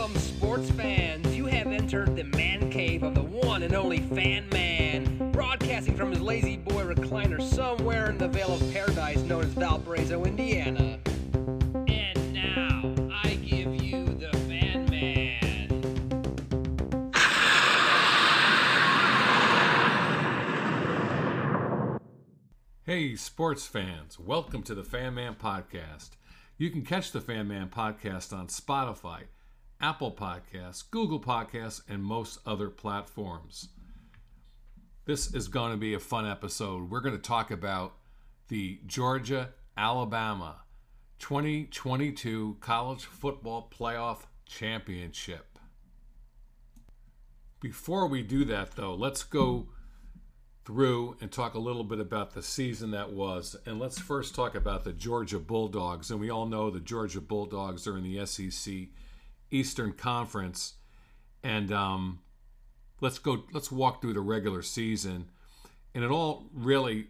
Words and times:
Welcome, 0.00 0.18
sports 0.18 0.70
fans. 0.70 1.36
You 1.36 1.44
have 1.44 1.66
entered 1.66 2.16
the 2.16 2.24
man 2.24 2.70
cave 2.70 3.02
of 3.02 3.14
the 3.14 3.20
one 3.20 3.62
and 3.62 3.74
only 3.74 3.98
Fan 3.98 4.48
Man, 4.48 5.30
broadcasting 5.30 5.94
from 5.94 6.10
his 6.10 6.22
lazy 6.22 6.56
boy 6.56 6.84
recliner 6.84 7.42
somewhere 7.42 8.08
in 8.08 8.16
the 8.16 8.26
Vale 8.26 8.54
of 8.54 8.72
Paradise 8.72 9.18
known 9.18 9.44
as 9.44 9.50
Valparaiso, 9.50 10.24
Indiana. 10.24 10.98
And 11.86 12.32
now, 12.32 12.94
I 13.12 13.34
give 13.34 13.74
you 13.74 14.06
the 14.06 14.30
Fan 14.48 14.88
Man. 14.88 15.68
Hey, 22.84 23.16
sports 23.16 23.66
fans, 23.66 24.18
welcome 24.18 24.62
to 24.62 24.74
the 24.74 24.82
Fan 24.82 25.12
Man 25.12 25.34
Podcast. 25.34 26.12
You 26.56 26.70
can 26.70 26.86
catch 26.86 27.12
the 27.12 27.20
Fan 27.20 27.48
Man 27.48 27.68
Podcast 27.68 28.32
on 28.34 28.46
Spotify, 28.46 29.24
Apple 29.80 30.12
Podcasts, 30.12 30.84
Google 30.90 31.20
Podcasts, 31.20 31.80
and 31.88 32.04
most 32.04 32.38
other 32.44 32.68
platforms. 32.68 33.68
This 35.06 35.32
is 35.34 35.48
going 35.48 35.72
to 35.72 35.78
be 35.78 35.94
a 35.94 35.98
fun 35.98 36.26
episode. 36.26 36.90
We're 36.90 37.00
going 37.00 37.16
to 37.16 37.22
talk 37.22 37.50
about 37.50 37.94
the 38.48 38.80
Georgia 38.86 39.50
Alabama 39.78 40.56
2022 41.18 42.58
College 42.60 43.04
Football 43.06 43.70
Playoff 43.74 44.24
Championship. 44.44 45.58
Before 47.60 48.06
we 48.06 48.22
do 48.22 48.44
that, 48.44 48.72
though, 48.72 48.94
let's 48.94 49.22
go 49.22 49.68
through 50.64 51.16
and 51.22 51.32
talk 51.32 51.54
a 51.54 51.58
little 51.58 51.84
bit 51.84 52.00
about 52.00 52.34
the 52.34 52.42
season 52.42 52.90
that 52.90 53.12
was. 53.12 53.56
And 53.64 53.78
let's 53.78 53.98
first 53.98 54.34
talk 54.34 54.54
about 54.54 54.84
the 54.84 54.92
Georgia 54.92 55.38
Bulldogs. 55.38 56.10
And 56.10 56.20
we 56.20 56.30
all 56.30 56.46
know 56.46 56.70
the 56.70 56.80
Georgia 56.80 57.20
Bulldogs 57.20 57.86
are 57.86 57.96
in 57.96 58.04
the 58.04 58.26
SEC 58.26 58.88
Eastern 59.50 59.92
Conference. 59.92 60.74
And 61.42 61.72
um, 61.72 62.20
let's 63.00 63.18
go. 63.18 63.44
Let's 63.52 63.72
walk 63.72 64.00
through 64.00 64.14
the 64.14 64.20
regular 64.20 64.62
season. 64.62 65.30
And 65.94 66.04
it 66.04 66.10
all 66.10 66.44
really 66.54 67.08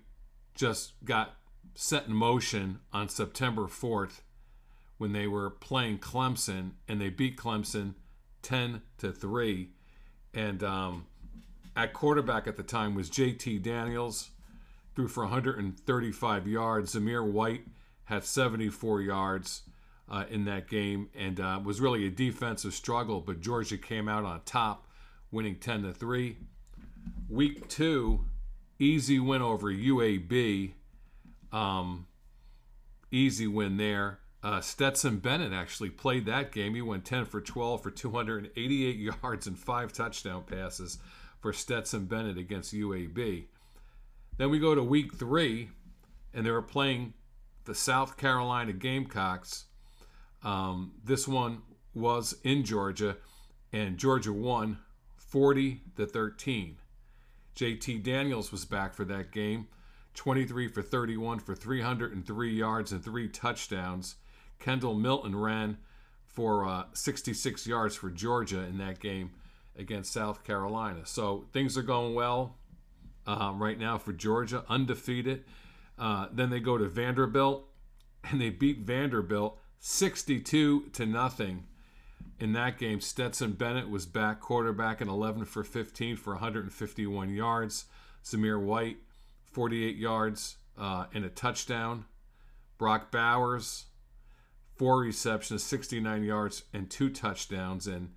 just 0.55 0.93
got 1.05 1.37
set 1.75 2.07
in 2.07 2.15
motion 2.15 2.81
on 2.93 3.09
September 3.09 3.63
4th 3.63 4.21
when 4.99 5.13
they 5.13 5.27
were 5.27 5.51
playing 5.51 5.99
Clemson 5.99 6.73
and 6.87 7.01
they 7.01 7.09
beat 7.09 7.37
Clemson 7.37 7.95
10 8.43 8.83
to 8.99 9.13
3. 9.13 9.71
And 10.35 10.63
um, 10.63 11.07
at 11.77 11.93
quarterback 11.93 12.47
at 12.47 12.57
the 12.57 12.63
time 12.63 12.95
was 12.95 13.11
JT 13.11 13.63
Daniels, 13.63 14.31
threw 14.95 15.09
for 15.09 15.25
135 15.25 16.47
yards. 16.47 16.95
Zamir 16.95 17.25
White 17.25 17.67
had 18.05 18.25
74 18.25 19.01
yards 19.03 19.63
uh, 20.11 20.25
in 20.29 20.45
that 20.47 20.69
game 20.69 21.09
and 21.15 21.39
uh, 21.39 21.61
was 21.63 21.81
really 21.81 22.07
a 22.07 22.11
defensive 22.11 22.75
struggle, 22.75 23.21
but 23.21 23.41
Georgia 23.41 23.79
came 23.79 24.09
out 24.09 24.25
on 24.25 24.41
top, 24.45 24.87
winning 25.31 25.57
10 25.57 25.83
to 25.85 25.93
3. 25.93 26.37
Week 27.29 27.69
two, 27.69 28.25
easy 28.79 29.21
win 29.21 29.41
over 29.41 29.69
UAB. 29.69 30.73
Um, 31.53 32.07
easy 33.11 33.47
win 33.47 33.77
there. 33.77 34.19
Uh, 34.43 34.61
Stetson 34.61 35.19
Bennett 35.19 35.53
actually 35.53 35.91
played 35.91 36.27
that 36.27 36.51
game. 36.51 36.75
He 36.75 36.83
went 36.83 37.05
10 37.05 37.27
for 37.27 37.41
12 37.41 37.83
for 37.83 37.91
288 37.91 38.97
yards 39.23 39.47
and 39.47 39.59
five 39.59 39.93
touchdown 39.93 40.43
passes 40.45 40.99
for 41.41 41.53
Stetson 41.53 42.07
Bennett 42.07 42.39
against 42.39 42.75
UAB. 42.75 43.45
Then 44.39 44.51
we 44.51 44.59
go 44.59 44.75
to 44.75 44.83
week 44.83 45.15
three, 45.15 45.69
and 46.33 46.45
they 46.45 46.51
were 46.51 46.63
playing 46.63 47.13
the 47.65 47.75
South 47.75 48.17
Carolina 48.17 48.73
Gamecocks. 48.73 49.67
Um, 50.43 50.93
this 51.05 51.29
one 51.29 51.63
was 51.95 52.37
in 52.45 52.65
Georgia, 52.65 53.17
and 53.73 53.99
Georgia 53.99 54.33
won 54.33 54.79
40 55.17 55.83
to 55.97 56.07
13. 56.07 56.77
JT 57.57 58.03
Daniels 58.03 58.53
was 58.53 58.65
back 58.65 58.95
for 58.95 59.05
that 59.05 59.33
game, 59.33 59.69
23 60.15 60.69
for 60.69 60.83
31 60.83 61.41
for 61.41 61.55
303 61.55 62.53
yards 62.53 62.93
and 62.93 63.05
three 63.05 63.29
touchdowns. 63.29 64.17
Kendall 64.59 64.95
Milton 64.95 65.37
ran 65.37 65.79
for 66.27 66.67
uh, 66.67 66.85
66 66.93 67.67
yards 67.67 67.97
for 67.97 68.11
Georgia 68.11 68.61
in 68.61 68.79
that 68.79 69.01
game 69.01 69.33
against 69.77 70.13
South 70.13 70.45
Carolina. 70.45 71.01
So 71.05 71.47
things 71.53 71.77
are 71.77 71.83
going 71.83 72.15
well 72.15 72.57
uh, 73.27 73.53
right 73.55 73.79
now 73.79 73.99
for 73.99 74.13
Georgia, 74.13 74.65
undefeated. 74.69 75.45
Uh, 75.99 76.29
then 76.33 76.51
they 76.51 76.61
go 76.61 76.79
to 76.79 76.89
Vanderbilt, 76.89 77.67
and 78.31 78.41
they 78.41 78.51
beat 78.51 78.79
Vanderbilt 78.79 79.59
62 79.81 80.91
to 80.93 81.07
nothing. 81.07 81.65
In 82.39 82.53
that 82.53 82.79
game, 82.79 83.01
Stetson 83.01 83.53
Bennett 83.53 83.89
was 83.89 84.07
back 84.07 84.41
quarterback 84.41 85.01
and 85.01 85.11
11 85.11 85.47
for 85.47 85.65
15 85.65 86.17
for 86.17 86.35
151 86.35 87.31
yards. 87.31 87.87
Zamir 88.25 88.61
White, 88.61 88.99
48 89.53 89.97
yards 89.97 90.57
uh, 90.79 91.07
and 91.15 91.25
a 91.25 91.31
touchdown. 91.31 92.05
Brock 92.79 93.11
Bowers, 93.11 93.87
four 94.77 95.01
receptions, 95.01 95.63
69 95.63 96.25
yards 96.25 96.63
and 96.73 96.89
two 96.89 97.11
touchdowns. 97.11 97.87
And 97.87 98.11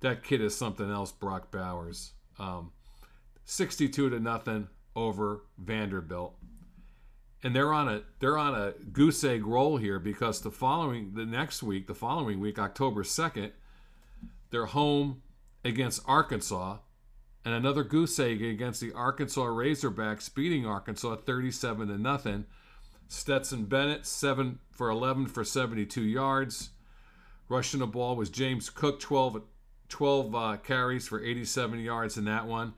that 0.00 0.22
kid 0.22 0.40
is 0.40 0.56
something 0.56 0.90
else, 0.90 1.12
Brock 1.12 1.50
Bowers. 1.50 2.12
Um, 2.38 2.72
62 3.44 4.10
to 4.10 4.20
nothing 4.20 4.68
over 4.94 5.42
Vanderbilt. 5.58 6.34
And 7.46 7.54
they're 7.54 7.72
on 7.72 7.86
a 7.86 8.02
they're 8.18 8.36
on 8.36 8.56
a 8.56 8.72
goose 8.92 9.22
egg 9.22 9.46
roll 9.46 9.76
here 9.76 10.00
because 10.00 10.40
the 10.40 10.50
following 10.50 11.12
the 11.14 11.24
next 11.24 11.62
week, 11.62 11.86
the 11.86 11.94
following 11.94 12.40
week, 12.40 12.58
October 12.58 13.04
2nd, 13.04 13.52
they're 14.50 14.66
home 14.66 15.22
against 15.64 16.02
Arkansas 16.06 16.78
and 17.44 17.54
another 17.54 17.84
goose 17.84 18.18
egg 18.18 18.42
against 18.42 18.80
the 18.80 18.92
Arkansas 18.92 19.44
Razorbacks, 19.44 20.34
beating 20.34 20.66
Arkansas 20.66 21.18
37 21.24 21.86
to 21.86 21.96
nothing. 21.96 22.46
Stetson 23.06 23.66
Bennett, 23.66 24.06
7 24.06 24.58
for 24.72 24.90
11 24.90 25.26
for 25.26 25.44
72 25.44 26.02
yards. 26.02 26.70
Rushing 27.48 27.78
the 27.78 27.86
ball 27.86 28.16
was 28.16 28.28
James 28.28 28.70
Cook, 28.70 28.98
12 28.98 29.42
12 29.88 30.34
uh, 30.34 30.56
carries 30.64 31.06
for 31.06 31.22
87 31.22 31.78
yards 31.78 32.16
in 32.16 32.24
that 32.24 32.48
one. 32.48 32.74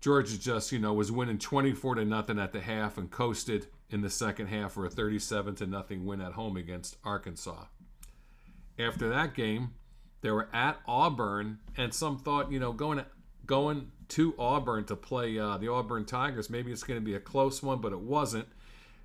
Georgia 0.00 0.36
just, 0.36 0.72
you 0.72 0.80
know, 0.80 0.92
was 0.92 1.12
winning 1.12 1.38
24 1.38 1.94
to 1.94 2.04
nothing 2.04 2.40
at 2.40 2.52
the 2.52 2.60
half 2.60 2.98
and 2.98 3.08
coasted 3.08 3.68
in 3.92 4.00
the 4.00 4.10
second 4.10 4.46
half 4.46 4.72
for 4.72 4.86
a 4.86 4.90
37 4.90 5.54
to 5.56 5.66
nothing 5.66 6.04
win 6.04 6.20
at 6.20 6.32
home 6.32 6.56
against 6.56 6.96
Arkansas. 7.04 7.64
After 8.78 9.08
that 9.08 9.34
game, 9.34 9.74
they 10.22 10.30
were 10.30 10.48
at 10.52 10.78
Auburn, 10.86 11.58
and 11.76 11.92
some 11.92 12.18
thought, 12.18 12.50
you 12.50 12.58
know, 12.58 12.72
going 12.72 13.04
going 13.44 13.90
to 14.08 14.34
Auburn 14.38 14.84
to 14.84 14.96
play 14.96 15.38
uh, 15.38 15.56
the 15.58 15.68
Auburn 15.68 16.04
Tigers, 16.04 16.48
maybe 16.48 16.70
it's 16.70 16.84
going 16.84 16.98
to 16.98 17.04
be 17.04 17.14
a 17.14 17.20
close 17.20 17.62
one, 17.62 17.80
but 17.80 17.92
it 17.92 18.00
wasn't. 18.00 18.46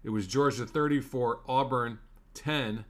It 0.03 0.09
was 0.11 0.27
Georgia 0.27 0.65
34, 0.65 1.39
Auburn 1.47 1.99
10, 2.33 2.85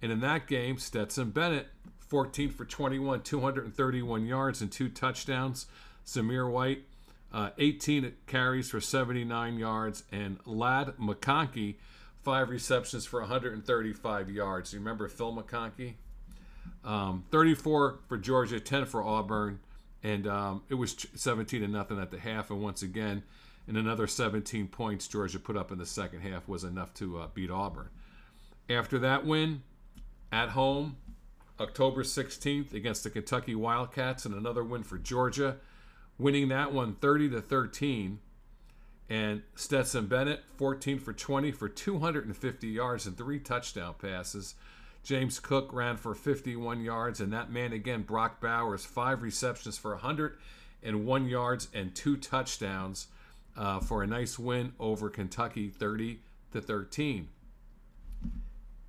and 0.00 0.12
in 0.12 0.20
that 0.20 0.46
game, 0.46 0.78
Stetson 0.78 1.30
Bennett 1.30 1.66
14 1.98 2.50
for 2.50 2.64
21, 2.64 3.22
231 3.22 4.26
yards 4.26 4.60
and 4.60 4.70
two 4.70 4.88
touchdowns. 4.88 5.66
Zamir 6.06 6.50
White, 6.50 6.84
uh, 7.32 7.50
18 7.58 8.12
carries 8.26 8.70
for 8.70 8.80
79 8.80 9.58
yards. 9.58 10.04
And 10.10 10.38
Ladd 10.44 10.94
McConkey, 10.98 11.76
five 12.22 12.50
receptions 12.50 13.06
for 13.06 13.20
135 13.20 14.30
yards. 14.30 14.72
You 14.72 14.78
remember 14.78 15.08
Phil 15.08 15.32
McConkey? 15.32 15.94
Um, 16.84 17.24
34 17.30 18.00
for 18.08 18.18
Georgia, 18.18 18.60
10 18.60 18.86
for 18.86 19.02
Auburn. 19.02 19.60
And 20.02 20.26
um, 20.26 20.62
it 20.68 20.74
was 20.74 21.06
17 21.14 21.60
to 21.60 21.68
nothing 21.68 22.00
at 22.00 22.10
the 22.10 22.18
half. 22.18 22.50
And 22.50 22.62
once 22.62 22.82
again, 22.82 23.22
and 23.68 23.76
another 23.76 24.06
17 24.06 24.68
points 24.68 25.06
Georgia 25.06 25.38
put 25.38 25.56
up 25.56 25.70
in 25.70 25.78
the 25.78 25.86
second 25.86 26.20
half 26.22 26.48
was 26.48 26.64
enough 26.64 26.92
to 26.94 27.20
uh, 27.20 27.28
beat 27.34 27.50
Auburn. 27.50 27.88
After 28.68 28.98
that 29.00 29.24
win, 29.24 29.62
at 30.32 30.50
home, 30.50 30.96
October 31.60 32.02
16th 32.02 32.72
against 32.72 33.04
the 33.04 33.10
Kentucky 33.10 33.54
Wildcats 33.54 34.24
and 34.24 34.34
another 34.34 34.64
win 34.64 34.82
for 34.82 34.98
Georgia, 34.98 35.56
winning 36.20 36.48
that 36.48 36.72
one 36.72 36.94
30 36.94 37.30
to 37.30 37.40
13. 37.40 38.20
And 39.08 39.42
Stetson 39.56 40.06
Bennett 40.06 40.44
14 40.56 41.00
for 41.00 41.12
20 41.12 41.50
for 41.50 41.68
250 41.68 42.68
yards 42.68 43.06
and 43.06 43.16
three 43.16 43.40
touchdown 43.40 43.94
passes. 44.00 44.54
James 45.02 45.40
Cook 45.40 45.72
ran 45.72 45.96
for 45.96 46.14
51 46.14 46.82
yards, 46.82 47.20
and 47.20 47.32
that 47.32 47.50
man 47.50 47.72
again, 47.72 48.02
Brock 48.02 48.40
Bowers, 48.40 48.84
five 48.84 49.22
receptions 49.22 49.78
for 49.78 49.92
101 49.92 51.26
yards 51.26 51.68
and 51.72 51.94
two 51.94 52.16
touchdowns 52.16 53.08
uh, 53.56 53.80
for 53.80 54.02
a 54.02 54.06
nice 54.06 54.38
win 54.38 54.74
over 54.78 55.08
Kentucky, 55.08 55.68
30 55.68 56.20
to 56.52 56.60
13. 56.60 57.28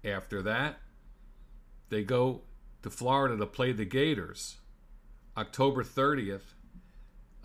After 0.04 0.42
that, 0.42 0.80
they 1.90 2.04
go 2.04 2.42
to 2.84 2.90
Florida 2.90 3.38
to 3.38 3.46
play 3.46 3.72
the 3.72 3.86
Gators. 3.86 4.58
October 5.38 5.84
30th. 5.84 6.54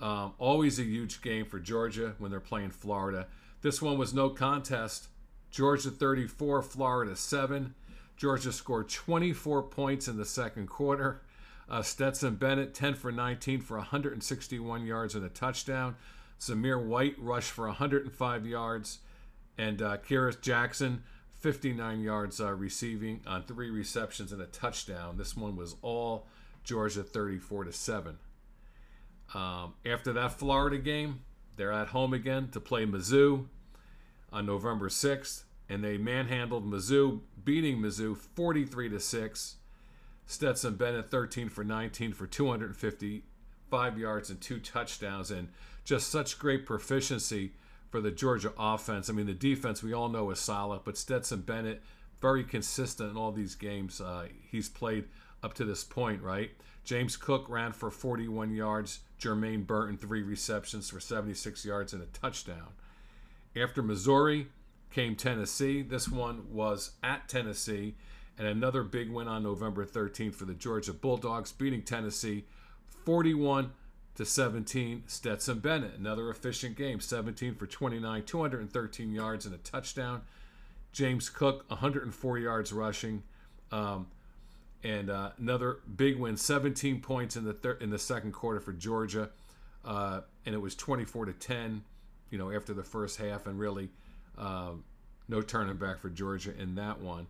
Um, 0.01 0.35
always 0.39 0.79
a 0.79 0.85
huge 0.85 1.23
game 1.23 1.47
for 1.47 1.59
Georgia 1.59 2.15
when 2.19 2.31
they're 2.31 2.41
playing 2.41 2.71
Florida. 2.71 3.27
This 3.63 3.81
one 3.81 3.99
was 3.99 4.13
no 4.13 4.29
contest. 4.31 5.09
Georgia 5.51 5.91
34, 5.91 6.63
Florida 6.63 7.17
7. 7.17 7.75
Georgia 8.17 8.53
scored 8.53 8.89
24 8.89 9.63
points 9.65 10.09
in 10.09 10.17
the 10.17 10.25
second 10.25 10.69
quarter. 10.69 11.23
Uh, 11.69 11.83
Stetson 11.83 12.37
Bennett, 12.37 12.75
10 12.75 12.95
for 12.95 13.11
19 13.11 13.61
for 13.61 13.79
161 13.79 14.87
yards 14.87 15.15
and 15.15 15.25
a 15.25 15.29
touchdown. 15.29 15.97
Zamir 16.41 16.83
White 16.83 17.17
rushed 17.19 17.51
for 17.51 17.67
105 17.67 18.47
yards. 18.47 18.99
And 19.59 19.81
uh, 19.81 19.97
Kearis 19.99 20.41
Jackson, 20.41 21.03
59 21.33 22.01
yards 22.01 22.41
uh, 22.41 22.53
receiving 22.53 23.21
on 23.27 23.43
three 23.43 23.71
receptions 23.71 24.33
and 24.33 24.43
a 24.43 24.47
touchdown. 24.47 25.17
This 25.17 25.37
one 25.37 25.57
was 25.57 25.77
all 25.83 26.27
Georgia 26.65 27.03
34 27.03 27.65
to 27.65 27.73
7. 27.73 28.19
Um, 29.35 29.75
after 29.85 30.13
that 30.13 30.33
Florida 30.33 30.79
game, 30.79 31.21
they're 31.57 31.73
at 31.73 31.89
home 31.89 32.13
again 32.13 32.49
to 32.53 32.61
play 32.61 32.87
Mizzou 32.87 33.47
on 34.33 34.47
November 34.47 34.89
6th, 34.89 35.45
and 35.69 35.83
they 35.83 35.97
manhandled 35.97 36.71
Mizzou, 36.71 37.21
beating 37.45 37.79
Mizzou 37.79 38.17
43 38.17 38.91
to 38.91 39.01
6. 39.01 39.57
Stetson 40.27 40.75
Bennett 40.75 41.11
13 41.11 41.49
for 41.49 41.65
19 41.65 42.13
for 42.13 42.27
255 42.27 43.99
yards 43.99 44.31
and 44.31 44.41
two 44.41 44.59
touchdowns, 44.59 45.31
and 45.31 45.49
just 45.85 46.09
such 46.11 46.39
great 46.39 46.67
proficiency 46.67 47.53
for 47.91 48.01
the 48.01 48.11
Georgia 48.11 48.53
offense. 48.59 49.09
I 49.09 49.13
mean, 49.13 49.27
the 49.27 49.35
defense 49.35 49.83
we 49.83 49.93
all 49.93 50.09
know 50.09 50.31
is 50.31 50.41
solid, 50.41 50.83
but 50.85 50.99
Stetson 50.99 51.43
Bennett 51.43 51.83
very 52.21 52.45
consistent 52.45 53.11
in 53.11 53.17
all 53.17 53.31
these 53.33 53.55
games 53.55 54.01
uh, 54.01 54.27
he's 54.51 54.69
played 54.69 55.05
up 55.43 55.55
to 55.55 55.65
this 55.65 55.85
point, 55.85 56.23
right? 56.23 56.51
James 56.87 57.19
Cook 57.19 57.47
ran 57.51 57.73
for 57.73 57.91
41 57.91 58.53
yards. 58.53 59.01
Jermaine 59.21 59.67
Burton, 59.67 59.99
three 59.99 60.23
receptions 60.23 60.89
for 60.89 61.01
76 61.01 61.65
yards 61.65 61.93
and 61.93 62.03
a 62.03 62.07
touchdown. 62.07 62.69
After 63.55 63.83
Missouri 63.83 64.49
came 64.97 65.15
Tennessee. 65.15 65.83
This 65.83 66.09
one 66.09 66.45
was 66.51 66.93
at 67.03 67.29
Tennessee. 67.29 67.95
And 68.39 68.47
another 68.47 68.83
big 68.83 69.11
win 69.11 69.29
on 69.29 69.43
November 69.43 69.85
13th 69.85 70.35
for 70.35 70.47
the 70.47 70.55
Georgia 70.55 70.93
Bulldogs, 70.93 71.53
beating 71.53 71.83
Tennessee 71.83 72.45
41 73.05 73.73
to 74.15 74.25
17. 74.25 75.05
Stetson 75.07 75.59
Bennett, 75.59 75.99
another 75.99 76.31
efficient 76.31 76.77
game, 76.77 77.01
17 77.01 77.55
for 77.55 77.67
29, 77.67 78.23
213 78.25 79.13
yards 79.13 79.45
and 79.45 79.55
a 79.55 79.59
touchdown. 79.59 80.23
James 80.93 81.29
Cook, 81.29 81.65
104 81.69 82.39
yards 82.39 82.73
rushing. 82.73 83.23
Um, 83.73 84.07
and 84.87 85.11
uh, 85.11 85.31
another 85.39 85.79
big 85.97 86.17
win, 86.17 86.37
17 86.37 87.01
points 87.01 87.35
in 87.35 87.45
the 87.45 87.53
thir- 87.53 87.79
in 87.81 87.91
the 87.91 87.99
second 87.99 88.33
quarter 88.33 88.61
for 88.61 88.73
Georgia, 88.73 89.31
uh, 89.85 90.21
and 90.45 90.55
it 90.55 90.59
was 90.59 90.77
24 90.77 91.27
to 91.27 91.33
10. 91.33 91.83
You 92.31 92.39
know, 92.39 92.53
after 92.53 92.73
the 92.73 92.85
first 92.85 93.19
half, 93.19 93.47
and 93.47 93.59
really 93.59 93.89
uh, 94.39 94.73
no 95.29 95.43
turning 95.43 95.77
back 95.77 95.99
for 95.99 96.09
Georgia 96.09 96.53
in 96.59 96.75
that 96.77 97.01
one. 97.01 97.27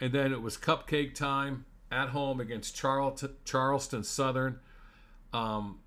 And 0.00 0.12
then 0.12 0.32
it 0.32 0.40
was 0.40 0.56
cupcake 0.56 1.14
time 1.14 1.64
at 1.90 2.10
home 2.10 2.40
against 2.40 2.74
Charlton, 2.76 3.34
Charleston 3.44 4.04
Southern. 4.04 4.60
Um, 5.32 5.80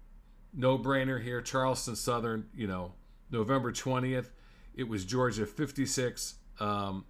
no 0.53 0.77
brainer 0.77 1.21
here. 1.21 1.41
Charleston 1.41 1.95
Southern, 1.95 2.47
you 2.55 2.67
know, 2.67 2.93
November 3.31 3.71
20th. 3.71 4.29
It 4.75 4.87
was 4.87 5.05
Georgia 5.05 5.45
56, 5.45 6.35
um, 6.59 7.05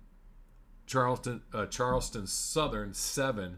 Charleston, 0.85 1.41
uh, 1.53 1.65
Charleston 1.67 2.27
Southern 2.27 2.93
7. 2.93 3.57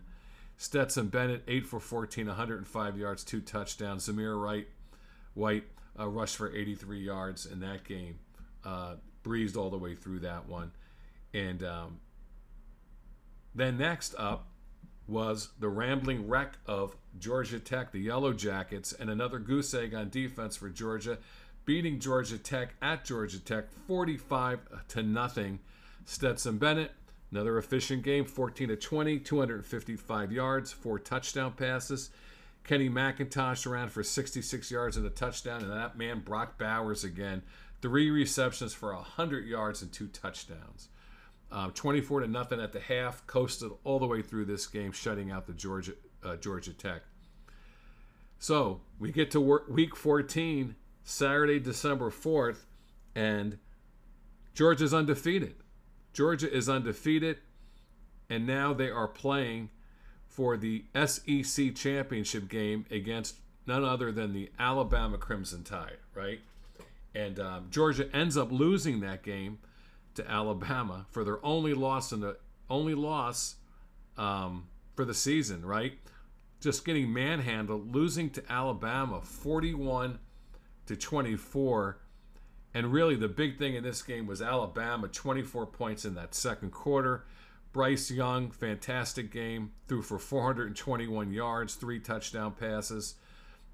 Stetson 0.57 1.07
Bennett, 1.07 1.44
8 1.47 1.65
for 1.65 1.79
14, 1.79 2.27
105 2.27 2.97
yards, 2.97 3.23
two 3.23 3.41
touchdowns. 3.41 4.07
Zamir 4.07 4.41
Wright, 4.41 4.67
White 5.33 5.65
uh, 6.00 6.07
rushed 6.07 6.38
for 6.38 6.53
83 6.55 7.00
yards 7.00 7.45
in 7.45 7.59
that 7.61 7.83
game. 7.83 8.19
Uh, 8.63 8.95
breezed 9.23 9.57
all 9.57 9.69
the 9.69 9.77
way 9.77 9.95
through 9.95 10.19
that 10.19 10.47
one. 10.47 10.71
And 11.33 11.63
um, 11.63 12.00
then 13.55 13.77
next 13.77 14.15
up 14.17 14.47
was 15.07 15.50
the 15.59 15.67
rambling 15.67 16.27
wreck 16.27 16.53
of 16.65 16.95
Georgia 17.19 17.59
Tech, 17.59 17.91
the 17.91 18.00
Yellow 18.00 18.33
Jackets, 18.33 18.94
and 18.94 19.09
another 19.09 19.39
goose 19.39 19.73
egg 19.73 19.94
on 19.94 20.09
defense 20.09 20.55
for 20.55 20.69
Georgia, 20.69 21.17
beating 21.65 22.00
Georgia 22.00 22.38
Tech 22.38 22.75
at 22.81 23.03
Georgia 23.05 23.39
Tech 23.39 23.71
45 23.88 24.59
to 24.89 25.03
nothing. 25.03 25.59
Stetson 26.05 26.57
Bennett, 26.57 26.91
Another 27.33 27.57
efficient 27.57 28.03
game, 28.03 28.25
14 28.25 28.68
to 28.68 28.75
20, 28.75 29.18
255 29.18 30.31
yards, 30.31 30.71
four 30.71 31.00
touchdown 31.00 31.51
passes. 31.53 32.12
Kenny 32.63 32.91
McIntosh 32.91 33.65
ran 33.65 33.89
for 33.89 34.03
66 34.03 34.69
yards 34.69 34.97
and 34.97 35.06
a 35.07 35.09
touchdown, 35.09 35.63
and 35.63 35.71
that 35.71 35.97
man, 35.97 36.19
Brock 36.19 36.59
Bowers, 36.59 37.03
again, 37.03 37.41
three 37.81 38.12
receptions 38.12 38.71
for 38.71 38.94
100 38.94 39.47
yards 39.47 39.81
and 39.81 39.91
two 39.91 40.09
touchdowns. 40.09 40.89
Um, 41.51 41.71
24 41.71 42.19
to 42.19 42.27
nothing 42.27 42.62
at 42.62 42.71
the 42.71 42.80
half, 42.80 43.25
coasted 43.25 43.71
all 43.83 43.97
the 43.97 44.06
way 44.06 44.21
through 44.21 44.45
this 44.45 44.68
game, 44.68 44.91
shutting 44.91 45.31
out 45.31 45.47
the 45.47 45.53
Georgia 45.53 45.94
uh, 46.24 46.36
Georgia 46.36 46.71
Tech. 46.71 47.01
So 48.38 48.81
we 49.00 49.12
get 49.12 49.31
to 49.31 49.41
work, 49.41 49.65
week 49.68 49.95
14, 49.95 50.75
Saturday, 51.03 51.59
December 51.59 52.12
4th, 52.12 52.65
and 53.15 53.57
Georgia's 54.53 54.94
undefeated. 54.94 55.56
Georgia 56.13 56.51
is 56.51 56.69
undefeated, 56.69 57.38
and 58.30 58.45
now 58.45 58.74
they 58.74 58.89
are 58.89 59.07
playing 59.07 59.69
for 60.27 60.57
the 60.57 60.86
SEC 61.06 61.75
championship 61.75 62.48
game 62.48 62.86
against 62.89 63.36
none 63.65 63.83
other 63.83 64.12
than 64.12 64.33
the 64.33 64.51
Alabama 64.60 65.18
Crimson 65.18 65.63
Tide, 65.63 65.98
right? 66.13 66.39
And 67.15 67.39
um, 67.39 67.68
Georgia 67.69 68.10
ends 68.15 68.38
up 68.38 68.51
losing 68.51 69.00
that 69.01 69.24
game 69.24 69.60
to 70.15 70.30
Alabama 70.30 71.06
for 71.10 71.24
their 71.24 71.44
only 71.45 71.74
loss 71.74 72.12
in 72.12 72.19
the 72.19 72.38
only 72.69 72.95
loss 72.95 73.56
um, 74.18 74.68
for 74.95 75.06
the 75.06 75.13
season, 75.13 75.65
right? 75.65 75.94
Just 76.62 76.86
getting 76.86 77.12
manhandled, 77.12 77.94
losing 77.94 78.30
to 78.31 78.51
Alabama 78.51 79.21
41 79.21 80.19
to 80.86 80.95
24 80.95 81.98
and 82.74 82.92
really, 82.92 83.16
the 83.16 83.28
big 83.28 83.60
thing 83.60 83.75
in 83.75 83.84
this 83.84 84.02
game 84.02 84.25
was 84.25 84.42
Alabama, 84.42 85.08
24 85.08 85.68
points 85.68 86.06
in 86.06 86.16
that 86.16 86.34
second 86.34 86.72
quarter. 86.72 87.25
Bryce 87.72 88.10
Young, 88.12 88.52
fantastic 88.52 89.31
game, 89.31 89.72
threw 89.88 90.02
for 90.02 90.20
421 90.20 91.31
yards, 91.31 91.75
three 91.75 92.00
touchdown 92.00 92.52
passes. 92.52 93.16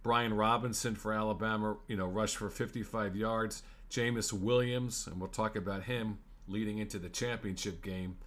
Brian 0.04 0.34
Robinson 0.34 0.96
for 0.96 1.14
Alabama, 1.14 1.78
you 1.88 1.98
know, 1.98 2.06
rushed 2.06 2.38
for 2.38 2.50
55 2.50 3.16
yards. 3.16 3.64
Jameis 3.90 4.32
Williams, 4.32 5.08
and 5.08 5.20
we'll 5.20 5.30
talk 5.30 5.56
about 5.56 5.84
him 5.84 6.20
leading 6.48 6.78
into 6.78 7.00
the 7.00 7.10
championship 7.10 7.82
game. 7.84 8.18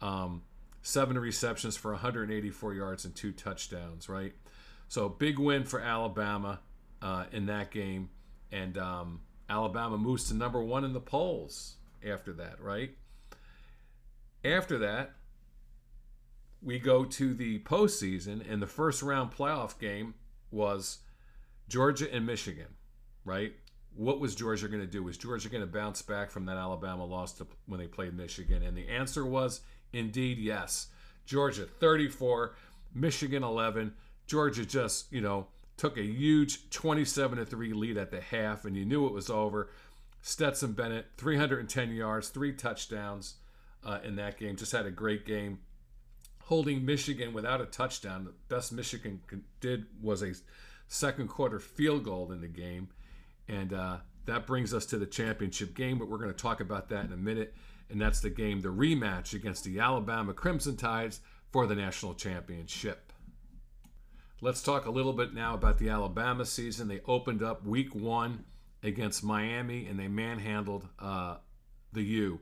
Um, 0.00 0.42
seven 0.82 1.18
receptions 1.18 1.76
for 1.76 1.92
184 1.92 2.74
yards 2.74 3.04
and 3.04 3.14
two 3.14 3.32
touchdowns, 3.32 4.08
right? 4.08 4.34
So 4.88 5.08
big 5.08 5.38
win 5.38 5.64
for 5.64 5.80
Alabama 5.80 6.60
uh, 7.00 7.24
in 7.32 7.46
that 7.46 7.70
game. 7.70 8.10
And, 8.52 8.78
um, 8.78 9.20
Alabama 9.48 9.96
moves 9.96 10.28
to 10.28 10.34
number 10.34 10.62
one 10.62 10.84
in 10.84 10.92
the 10.92 11.00
polls 11.00 11.76
after 12.06 12.32
that, 12.34 12.60
right? 12.60 12.90
After 14.44 14.78
that, 14.78 15.12
we 16.62 16.78
go 16.78 17.04
to 17.04 17.34
the 17.34 17.60
postseason, 17.60 18.50
and 18.50 18.60
the 18.60 18.66
first 18.66 19.02
round 19.02 19.32
playoff 19.32 19.78
game 19.78 20.14
was 20.50 20.98
Georgia 21.68 22.12
and 22.12 22.26
Michigan, 22.26 22.68
right? 23.24 23.52
What 23.94 24.20
was 24.20 24.34
Georgia 24.34 24.68
going 24.68 24.80
to 24.80 24.86
do? 24.86 25.02
Was 25.02 25.16
Georgia 25.16 25.48
going 25.48 25.62
to 25.62 25.66
bounce 25.66 26.02
back 26.02 26.30
from 26.30 26.44
that 26.46 26.56
Alabama 26.56 27.04
loss 27.04 27.32
to, 27.34 27.46
when 27.66 27.80
they 27.80 27.86
played 27.86 28.14
Michigan? 28.14 28.62
And 28.62 28.76
the 28.76 28.88
answer 28.88 29.24
was 29.24 29.60
indeed 29.92 30.38
yes. 30.38 30.88
Georgia 31.24 31.66
34, 31.80 32.54
Michigan 32.94 33.42
11. 33.42 33.94
Georgia 34.26 34.66
just, 34.66 35.10
you 35.12 35.20
know, 35.20 35.46
took 35.76 35.96
a 35.98 36.02
huge 36.02 36.70
27 36.70 37.44
3 37.44 37.72
lead 37.72 37.96
at 37.96 38.10
the 38.10 38.20
half, 38.20 38.64
and 38.64 38.76
you 38.76 38.84
knew 38.84 39.06
it 39.06 39.12
was 39.12 39.30
over. 39.30 39.70
Stetson 40.22 40.72
Bennett, 40.72 41.06
310 41.18 41.92
yards, 41.92 42.30
three 42.30 42.52
touchdowns 42.52 43.34
uh, 43.84 44.00
in 44.02 44.16
that 44.16 44.38
game. 44.38 44.56
Just 44.56 44.72
had 44.72 44.86
a 44.86 44.90
great 44.90 45.24
game. 45.24 45.60
Holding 46.40 46.84
Michigan 46.84 47.32
without 47.32 47.60
a 47.60 47.66
touchdown. 47.66 48.24
The 48.24 48.34
best 48.48 48.72
Michigan 48.72 49.20
did 49.60 49.86
was 50.02 50.22
a 50.22 50.32
second 50.88 51.28
quarter 51.28 51.58
field 51.58 52.04
goal 52.04 52.32
in 52.32 52.40
the 52.40 52.48
game. 52.48 52.88
And 53.48 53.72
uh, 53.72 53.98
that 54.26 54.46
brings 54.46 54.74
us 54.74 54.86
to 54.86 54.98
the 54.98 55.06
championship 55.06 55.74
game, 55.74 55.98
but 55.98 56.08
we're 56.08 56.18
going 56.18 56.32
to 56.32 56.36
talk 56.36 56.60
about 56.60 56.88
that 56.88 57.04
in 57.04 57.12
a 57.12 57.16
minute. 57.16 57.54
And 57.90 58.00
that's 58.00 58.20
the 58.20 58.30
game, 58.30 58.60
the 58.60 58.68
rematch 58.68 59.34
against 59.34 59.64
the 59.64 59.78
Alabama 59.78 60.34
Crimson 60.34 60.76
Tides 60.76 61.20
for 61.52 61.66
the 61.66 61.76
national 61.76 62.14
championship. 62.14 63.05
Let's 64.42 64.62
talk 64.62 64.84
a 64.84 64.90
little 64.90 65.14
bit 65.14 65.32
now 65.32 65.54
about 65.54 65.78
the 65.78 65.88
Alabama 65.88 66.44
season. 66.44 66.88
They 66.88 67.00
opened 67.06 67.42
up 67.42 67.64
week 67.64 67.94
one 67.94 68.44
against 68.82 69.24
Miami 69.24 69.86
and 69.86 69.98
they 69.98 70.08
manhandled 70.08 70.86
uh, 70.98 71.36
the 71.94 72.02
U, 72.02 72.40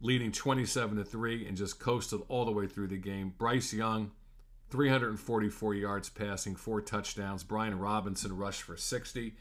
leading 0.00 0.32
27 0.32 0.96
to 0.96 1.04
3 1.04 1.46
and 1.46 1.56
just 1.56 1.78
coasted 1.78 2.20
all 2.28 2.44
the 2.44 2.50
way 2.50 2.66
through 2.66 2.88
the 2.88 2.96
game. 2.96 3.32
Bryce 3.38 3.72
Young, 3.72 4.10
344 4.70 5.74
yards 5.74 6.08
passing, 6.10 6.56
four 6.56 6.80
touchdowns. 6.80 7.44
Brian 7.44 7.78
Robinson 7.78 8.36
rushed 8.36 8.62
for 8.62 8.76
60. 8.76 9.34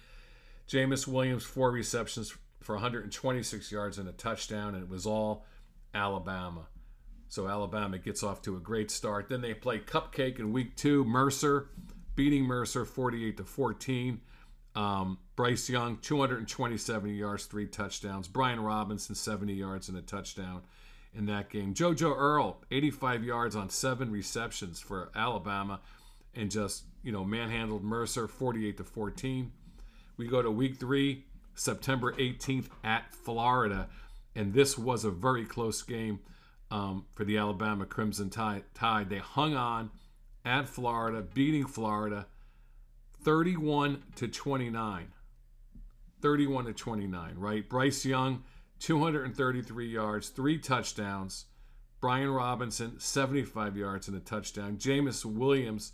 Jameis 0.68 1.08
Williams, 1.08 1.44
four 1.44 1.72
receptions 1.72 2.36
for 2.62 2.76
126 2.76 3.72
yards 3.72 3.98
and 3.98 4.08
a 4.08 4.14
touchdown, 4.14 4.76
and 4.76 4.84
it 4.84 4.90
was 4.90 5.08
all 5.08 5.44
Alabama. 5.92 6.68
So 7.34 7.48
Alabama 7.48 7.98
gets 7.98 8.22
off 8.22 8.44
to 8.44 8.58
a 8.58 8.60
great 8.60 8.92
start. 8.92 9.28
Then 9.28 9.42
they 9.42 9.56
play 9.56 9.80
Cupcake 9.80 10.38
in 10.38 10.54
week 10.54 10.76
two. 10.76 11.04
Mercer 11.04 11.68
beating 12.14 12.44
Mercer 12.44 12.86
48 12.86 13.38
to 13.38 13.44
14. 13.44 14.22
Um, 14.76 15.18
Bryce 15.36 15.68
Young, 15.68 15.98
227 15.98 17.16
yards, 17.16 17.46
three 17.46 17.66
touchdowns. 17.66 18.28
Brian 18.28 18.60
Robinson, 18.60 19.16
70 19.16 19.52
yards 19.52 19.90
and 19.90 19.98
a 19.98 20.04
touchdown 20.04 20.62
in 21.16 21.26
that 21.26 21.50
game. 21.50 21.74
JoJo 21.74 22.16
Earle 22.16 22.62
85 22.70 23.24
yards 23.24 23.56
on 23.56 23.72
seven 23.72 24.12
receptions 24.12 24.80
for 24.80 25.10
Alabama, 25.16 25.80
and 26.36 26.52
just 26.52 26.84
you 27.02 27.12
know 27.12 27.26
manhandled 27.26 27.84
Mercer, 27.84 28.28
48 28.28 28.78
to 28.78 28.84
14. 28.84 29.52
We 30.18 30.28
go 30.28 30.44
to 30.44 30.52
Week 30.52 30.80
Three, 30.80 31.26
September 31.56 32.14
18th 32.14 32.68
at 32.84 33.12
Florida, 33.12 33.90
and 34.36 34.54
this 34.54 34.78
was 34.78 35.04
a 35.04 35.10
very 35.10 35.46
close 35.46 35.82
game 35.82 36.20
um, 36.74 37.06
for 37.14 37.24
the 37.24 37.38
Alabama 37.38 37.86
Crimson 37.86 38.32
Tide. 38.32 38.64
They 39.08 39.20
hung 39.20 39.56
on 39.56 39.92
at 40.44 40.68
Florida, 40.68 41.22
beating 41.22 41.68
Florida 41.68 42.26
31 43.24 44.02
to 44.16 44.28
29. 44.28 45.08
31 46.22 46.66
to 46.66 46.74
29, 46.74 47.36
right? 47.38 47.70
Bryce 47.70 48.06
Young, 48.06 48.44
233 48.80 49.88
yards, 49.88 50.30
three 50.30 50.58
touchdowns. 50.58 51.46
Brian 52.02 52.32
Robinson, 52.32 53.00
75 53.00 53.78
yards 53.78 54.08
and 54.08 54.18
a 54.18 54.20
touchdown. 54.20 54.78
Jameis 54.78 55.24
Williams, 55.24 55.92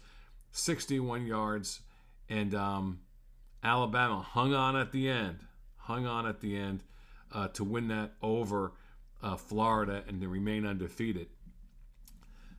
61 0.54 1.28
yards. 1.28 1.82
And 2.30 2.56
um, 2.56 3.02
Alabama 3.64 4.22
hung 4.22 4.54
on 4.54 4.78
at 4.78 4.94
the 4.94 5.10
end, 5.10 5.40
hung 5.76 6.08
on 6.08 6.26
at 6.26 6.40
the 6.40 6.56
end 6.56 6.84
uh, 7.34 7.50
to 7.50 7.66
win 7.66 7.90
that 7.90 8.14
over 8.22 8.72
uh, 9.22 9.36
Florida 9.36 10.04
and 10.08 10.22
to 10.22 10.28
remain 10.28 10.66
undefeated. 10.66 11.28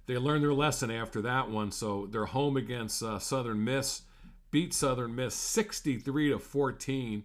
They 0.07 0.17
learned 0.17 0.43
their 0.43 0.55
lesson 0.55 0.90
after 0.90 1.23
that 1.23 1.50
one, 1.50 1.71
so 1.71 2.09
they're 2.11 2.26
home 2.26 2.57
against 2.57 3.02
uh, 3.02 3.19
Southern 3.19 3.64
Miss 3.64 4.02
beat 4.50 4.75
Southern 4.75 5.14
Miss 5.14 5.35
63 5.35 6.31
to 6.31 6.38
14. 6.38 7.25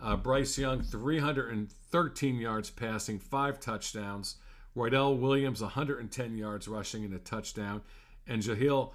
Uh, 0.00 0.16
Bryce 0.16 0.58
Young 0.58 0.82
313 0.82 2.36
yards 2.36 2.70
passing, 2.70 3.18
five 3.18 3.60
touchdowns. 3.60 4.36
Roydell 4.76 5.18
Williams 5.18 5.60
110 5.60 6.36
yards 6.36 6.66
rushing 6.66 7.04
and 7.04 7.12
a 7.14 7.18
touchdown, 7.18 7.82
and 8.26 8.42
Jahleel 8.42 8.92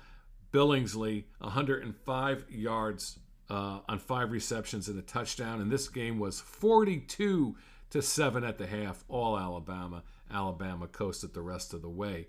Billingsley 0.52 1.26
105 1.38 2.46
yards 2.50 3.20
uh, 3.50 3.80
on 3.88 4.00
five 4.00 4.32
receptions 4.32 4.88
and 4.88 4.98
a 4.98 5.04
touchdown. 5.04 5.62
And 5.62 5.72
this 5.72 5.88
game 5.88 6.18
was 6.20 6.40
42 6.40 7.56
to 7.92 8.02
seven 8.02 8.44
at 8.44 8.58
the 8.58 8.68
half. 8.68 9.04
All 9.08 9.38
Alabama. 9.38 10.04
Alabama 10.32 10.88
coasted 10.88 11.34
the 11.34 11.42
rest 11.42 11.74
of 11.74 11.82
the 11.82 11.90
way. 11.90 12.28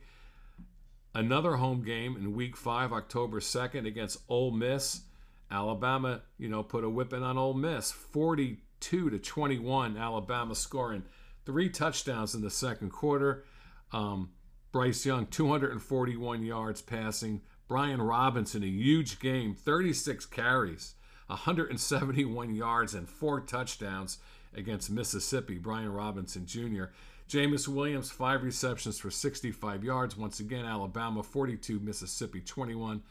Another 1.15 1.57
home 1.57 1.83
game 1.83 2.17
in 2.17 2.35
Week 2.35 2.57
Five, 2.57 2.93
October 2.93 3.41
2nd, 3.41 3.87
against 3.87 4.21
Ole 4.29 4.50
Miss. 4.50 5.03
Alabama, 5.50 6.23
you 6.37 6.49
know, 6.49 6.62
put 6.62 6.85
a 6.85 6.91
whipping 6.91 7.23
on 7.23 7.38
Ole 7.38 7.55
Miss, 7.55 7.91
42 7.91 9.11
to 9.11 9.19
21. 9.19 9.97
Alabama 9.97 10.55
scoring 10.55 11.05
three 11.47 11.71
touchdowns 11.71 12.35
in 12.35 12.43
the 12.43 12.50
second 12.50 12.91
quarter. 12.91 13.45
Um, 13.93 14.31
Bryce 14.71 15.07
Young, 15.07 15.27
241 15.27 16.43
yards 16.43 16.83
passing. 16.83 17.41
Brian 17.67 18.00
Robinson, 18.00 18.62
a 18.62 18.67
huge 18.67 19.19
game, 19.19 19.55
36 19.55 20.27
carries, 20.27 20.95
171 21.27 22.55
yards, 22.55 22.95
and 22.95 23.09
four 23.09 23.41
touchdowns 23.41 24.19
against 24.55 24.90
Mississippi. 24.90 25.59
Brian 25.59 25.93
Robinson 25.93 26.47
Jr. 26.47 26.85
Jameis 27.28 27.69
Williams, 27.69 28.11
five 28.11 28.43
receptions 28.43 28.99
for 28.99 29.11
65 29.11 29.85
yards. 29.85 30.17
Once 30.17 30.40
again, 30.40 30.64
Alabama 30.64 31.23
42, 31.23 31.78
Mississippi 31.81 32.40
21. 32.40 33.02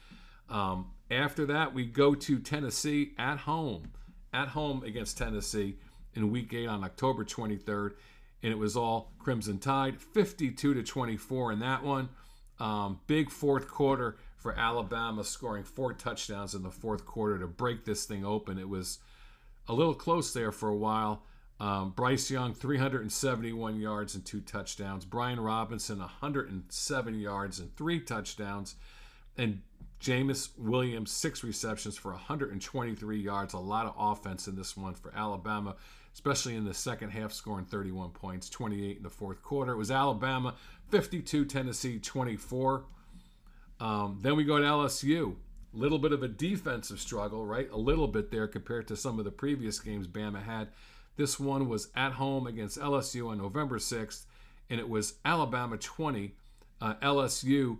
Um, 0.49 0.91
after 1.11 1.45
that, 1.45 1.73
we 1.73 1.85
go 1.85 2.15
to 2.15 2.39
Tennessee 2.39 3.13
at 3.17 3.37
home, 3.39 3.91
at 4.33 4.49
home 4.49 4.83
against 4.83 5.17
Tennessee 5.17 5.77
in 6.15 6.31
Week 6.31 6.53
Eight 6.53 6.67
on 6.67 6.83
October 6.83 7.23
23rd, 7.23 7.91
and 8.41 8.51
it 8.51 8.57
was 8.57 8.75
all 8.75 9.11
Crimson 9.19 9.59
Tide, 9.59 9.99
52 9.99 10.73
to 10.73 10.83
24 10.83 11.51
in 11.51 11.59
that 11.59 11.83
one. 11.83 12.09
Um, 12.59 12.99
big 13.05 13.29
fourth 13.29 13.67
quarter 13.67 14.17
for 14.37 14.57
Alabama, 14.57 15.23
scoring 15.23 15.63
four 15.63 15.93
touchdowns 15.93 16.55
in 16.55 16.63
the 16.63 16.71
fourth 16.71 17.05
quarter 17.05 17.37
to 17.39 17.47
break 17.47 17.85
this 17.85 18.05
thing 18.05 18.25
open. 18.25 18.57
It 18.57 18.69
was 18.69 18.97
a 19.67 19.73
little 19.73 19.93
close 19.93 20.33
there 20.33 20.51
for 20.51 20.69
a 20.69 20.75
while. 20.75 21.23
Um, 21.59 21.91
Bryce 21.91 22.29
Young, 22.29 22.53
371 22.53 23.79
yards 23.79 24.15
and 24.15 24.23
two 24.23 24.41
touchdowns. 24.41 25.05
Brian 25.05 25.39
Robinson, 25.39 25.99
107 25.99 27.19
yards 27.19 27.59
and 27.59 27.75
three 27.75 27.99
touchdowns. 27.99 28.75
And 29.37 29.61
Jameis 29.99 30.49
Williams, 30.57 31.11
six 31.11 31.43
receptions 31.43 31.97
for 31.97 32.11
123 32.11 33.19
yards. 33.19 33.53
A 33.53 33.57
lot 33.57 33.87
of 33.87 33.95
offense 33.97 34.47
in 34.47 34.55
this 34.55 34.77
one 34.77 34.93
for 34.93 35.11
Alabama, 35.15 35.75
especially 36.13 36.55
in 36.55 36.65
the 36.65 36.73
second 36.73 37.09
half, 37.09 37.33
scoring 37.33 37.65
31 37.65 38.11
points, 38.11 38.49
28 38.49 38.97
in 38.97 39.03
the 39.03 39.09
fourth 39.09 39.41
quarter. 39.41 39.73
It 39.73 39.77
was 39.77 39.89
Alabama 39.89 40.53
52, 40.89 41.45
Tennessee 41.45 41.99
24. 41.99 42.85
Um, 43.79 44.19
then 44.21 44.35
we 44.35 44.43
go 44.43 44.57
to 44.57 44.63
LSU. 44.63 45.35
Little 45.77 45.99
bit 45.99 46.11
of 46.11 46.23
a 46.23 46.27
defensive 46.27 46.99
struggle, 46.99 47.45
right? 47.45 47.69
A 47.71 47.77
little 47.77 48.07
bit 48.07 48.31
there 48.31 48.47
compared 48.47 48.87
to 48.87 48.95
some 48.95 49.19
of 49.19 49.25
the 49.25 49.31
previous 49.31 49.79
games 49.79 50.07
Bama 50.07 50.43
had. 50.43 50.69
This 51.17 51.39
one 51.39 51.69
was 51.69 51.89
at 51.95 52.13
home 52.13 52.47
against 52.47 52.79
LSU 52.79 53.29
on 53.29 53.37
November 53.37 53.77
6th, 53.77 54.25
and 54.71 54.79
it 54.79 54.89
was 54.89 55.13
Alabama 55.23 55.77
20, 55.77 56.33
uh, 56.81 56.95
LSU 56.95 57.77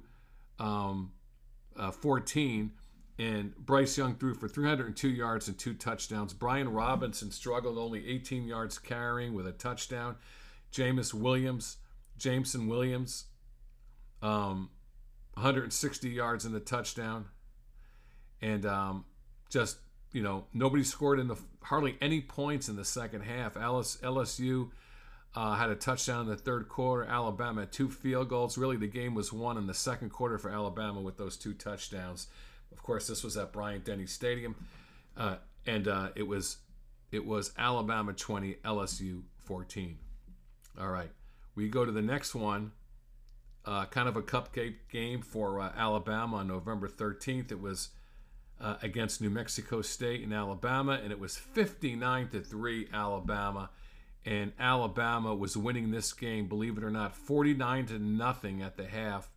um, 0.60 1.12
uh, 1.76 1.90
14. 1.90 2.72
And 3.18 3.56
Bryce 3.56 3.98
Young 3.98 4.14
threw 4.14 4.36
for 4.36 4.48
302 4.48 5.08
yards 5.08 5.48
and 5.48 5.58
two 5.58 5.74
touchdowns. 5.74 6.36
Brian 6.36 6.70
Robinson 6.70 7.32
struggled 7.32 7.80
only 7.80 8.08
18 8.08 8.46
yards 8.46 8.78
carrying 8.78 9.34
with 9.34 9.48
a 9.48 9.52
touchdown. 9.52 10.18
Jameis 10.72 11.16
Williams, 11.16 11.78
Jameson 12.20 12.68
Williams, 12.68 13.26
um, 14.22 14.70
160 15.34 16.10
yards 16.10 16.46
and 16.46 16.56
a 16.56 16.60
touchdown. 16.60 17.26
And 18.42 18.66
um, 18.66 19.06
just, 19.50 19.78
you 20.12 20.22
know, 20.22 20.46
nobody 20.54 20.84
scored 20.84 21.20
in 21.20 21.28
the 21.28 21.38
hardly 21.62 21.98
any 22.02 22.22
points 22.22 22.70
in 22.70 22.76
the 22.76 22.86
second 22.86 23.22
half. 23.22 23.56
LSU 23.56 24.70
uh, 25.36 25.56
had 25.56 25.70
a 25.70 25.76
touchdown 25.76 26.22
in 26.22 26.28
the 26.28 26.36
third 26.36 26.68
quarter. 26.68 27.04
Alabama 27.04 27.66
two 27.66 27.90
field 27.90 28.30
goals. 28.30 28.58
Really, 28.58 28.78
the 28.78 28.88
game 28.88 29.14
was 29.14 29.32
won 29.32 29.58
in 29.58 29.68
the 29.68 29.74
second 29.74 30.10
quarter 30.10 30.38
for 30.38 30.50
Alabama 30.50 31.02
with 31.02 31.18
those 31.18 31.38
two 31.38 31.54
touchdowns. 31.54 32.28
Of 32.72 32.82
course, 32.82 33.08
this 33.08 33.24
was 33.24 33.38
at 33.38 33.54
Bryant 33.54 33.86
Denny 33.86 34.06
Stadium, 34.06 34.56
uh, 35.16 35.36
and 35.66 35.88
uh, 35.88 36.10
it 36.16 36.24
was 36.28 36.58
it 37.12 37.26
was 37.26 37.52
Alabama 37.58 38.14
20, 38.14 38.56
LSU 38.66 39.22
14. 39.44 39.98
All 40.80 40.90
right, 40.90 41.12
we 41.56 41.70
go 41.70 41.86
to 41.86 41.92
the 41.92 42.02
next 42.02 42.36
one. 42.36 42.72
Uh, 43.66 43.86
kind 43.86 44.08
of 44.08 44.16
a 44.16 44.22
cupcake 44.22 44.76
game 44.90 45.22
for 45.22 45.60
uh, 45.60 45.72
Alabama 45.76 46.38
on 46.38 46.48
November 46.48 46.88
13th. 46.88 47.52
It 47.52 47.60
was 47.60 47.90
uh, 48.60 48.76
against 48.82 49.22
New 49.22 49.30
Mexico 49.30 49.82
State 49.82 50.22
in 50.22 50.34
Alabama, 50.34 51.00
and 51.02 51.12
it 51.12 51.20
was 51.20 51.38
59 51.38 52.30
to 52.30 52.42
three 52.42 52.88
Alabama 52.94 53.70
and 54.28 54.52
Alabama 54.60 55.34
was 55.34 55.56
winning 55.56 55.92
this 55.92 56.12
game, 56.12 56.48
believe 56.50 56.78
it 56.78 56.84
or 56.84 56.92
not, 56.92 57.16
49 57.16 57.86
to 57.86 57.98
nothing 57.98 58.62
at 58.62 58.76
the 58.76 58.86
half, 58.86 59.30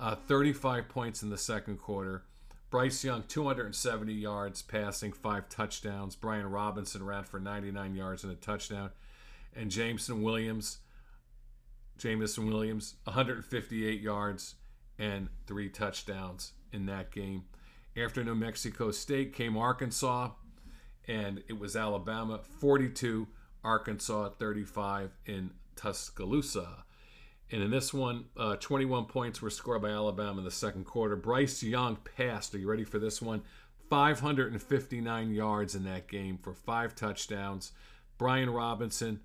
uh, 0.00 0.14
35 0.14 0.88
points 0.88 1.22
in 1.22 1.28
the 1.28 1.36
second 1.36 1.76
quarter. 1.76 2.24
Bryce 2.70 3.04
Young, 3.04 3.24
270 3.28 4.14
yards 4.14 4.62
passing, 4.62 5.12
five 5.12 5.50
touchdowns. 5.50 6.16
Brian 6.16 6.50
Robinson 6.50 7.04
ran 7.04 7.24
for 7.24 7.38
99 7.38 7.94
yards 7.94 8.24
and 8.24 8.32
a 8.32 8.36
touchdown. 8.36 8.88
And 9.54 9.70
Jameson 9.70 10.22
Williams, 10.22 10.78
Jameson 11.98 12.46
Williams, 12.46 12.94
158 13.04 14.00
yards 14.00 14.54
and 14.98 15.28
three 15.46 15.68
touchdowns 15.68 16.52
in 16.72 16.86
that 16.86 17.10
game. 17.10 17.44
After 17.96 18.24
New 18.24 18.34
Mexico 18.34 18.90
State 18.90 19.34
came 19.34 19.56
Arkansas, 19.56 20.30
and 21.06 21.42
it 21.48 21.58
was 21.58 21.76
Alabama 21.76 22.40
42- 22.60 23.26
Arkansas 23.64 24.30
35 24.30 25.10
in 25.26 25.50
Tuscaloosa. 25.76 26.84
And 27.50 27.62
in 27.62 27.70
this 27.70 27.92
one, 27.92 28.26
uh, 28.36 28.56
21 28.56 29.06
points 29.06 29.42
were 29.42 29.50
scored 29.50 29.82
by 29.82 29.90
Alabama 29.90 30.38
in 30.38 30.44
the 30.44 30.50
second 30.50 30.84
quarter. 30.84 31.16
Bryce 31.16 31.62
Young 31.62 31.96
passed. 32.16 32.54
Are 32.54 32.58
you 32.58 32.68
ready 32.68 32.84
for 32.84 32.98
this 32.98 33.20
one? 33.20 33.42
559 33.90 35.30
yards 35.30 35.74
in 35.74 35.84
that 35.84 36.08
game 36.08 36.38
for 36.38 36.54
five 36.54 36.94
touchdowns. 36.94 37.72
Brian 38.16 38.48
Robinson, 38.48 39.20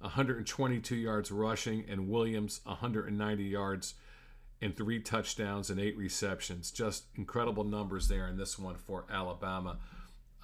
122 0.00 0.94
yards 0.94 1.32
rushing, 1.32 1.84
and 1.88 2.08
Williams, 2.08 2.60
190 2.64 3.44
yards 3.44 3.94
and 4.60 4.76
three 4.76 5.00
touchdowns 5.00 5.70
and 5.70 5.80
eight 5.80 5.96
receptions. 5.96 6.70
Just 6.70 7.04
incredible 7.16 7.64
numbers 7.64 8.08
there 8.08 8.28
in 8.28 8.36
this 8.36 8.58
one 8.58 8.76
for 8.76 9.04
Alabama. 9.10 9.78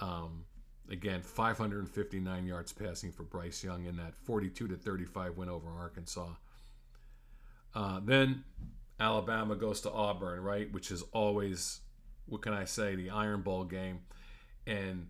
Um, 0.00 0.44
Again, 0.90 1.22
559 1.22 2.46
yards 2.46 2.72
passing 2.72 3.12
for 3.12 3.22
Bryce 3.22 3.62
Young 3.62 3.84
in 3.86 3.96
that 3.98 4.16
42 4.24 4.66
to 4.66 4.76
35 4.76 5.36
win 5.36 5.48
over 5.48 5.70
Arkansas. 5.70 6.30
Uh, 7.72 8.00
then 8.04 8.42
Alabama 8.98 9.54
goes 9.54 9.80
to 9.82 9.90
Auburn, 9.92 10.40
right, 10.40 10.70
which 10.72 10.90
is 10.90 11.02
always 11.12 11.80
what 12.26 12.42
can 12.42 12.52
I 12.52 12.64
say, 12.64 12.96
the 12.96 13.10
Iron 13.10 13.42
Bowl 13.42 13.64
game. 13.64 14.00
And 14.66 15.06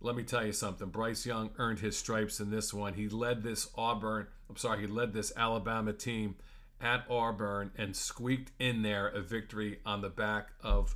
let 0.00 0.14
me 0.14 0.22
tell 0.22 0.46
you 0.46 0.52
something. 0.52 0.88
Bryce 0.88 1.26
Young 1.26 1.50
earned 1.58 1.80
his 1.80 1.96
stripes 1.96 2.38
in 2.38 2.50
this 2.50 2.72
one. 2.72 2.94
He 2.94 3.08
led 3.08 3.42
this 3.42 3.68
Auburn, 3.76 4.28
I'm 4.48 4.56
sorry, 4.56 4.82
he 4.82 4.86
led 4.86 5.12
this 5.12 5.32
Alabama 5.36 5.92
team 5.92 6.36
at 6.80 7.04
Auburn 7.08 7.70
and 7.76 7.94
squeaked 7.94 8.52
in 8.58 8.82
there 8.82 9.08
a 9.08 9.20
victory 9.20 9.80
on 9.86 10.00
the 10.00 10.08
back 10.08 10.48
of 10.62 10.94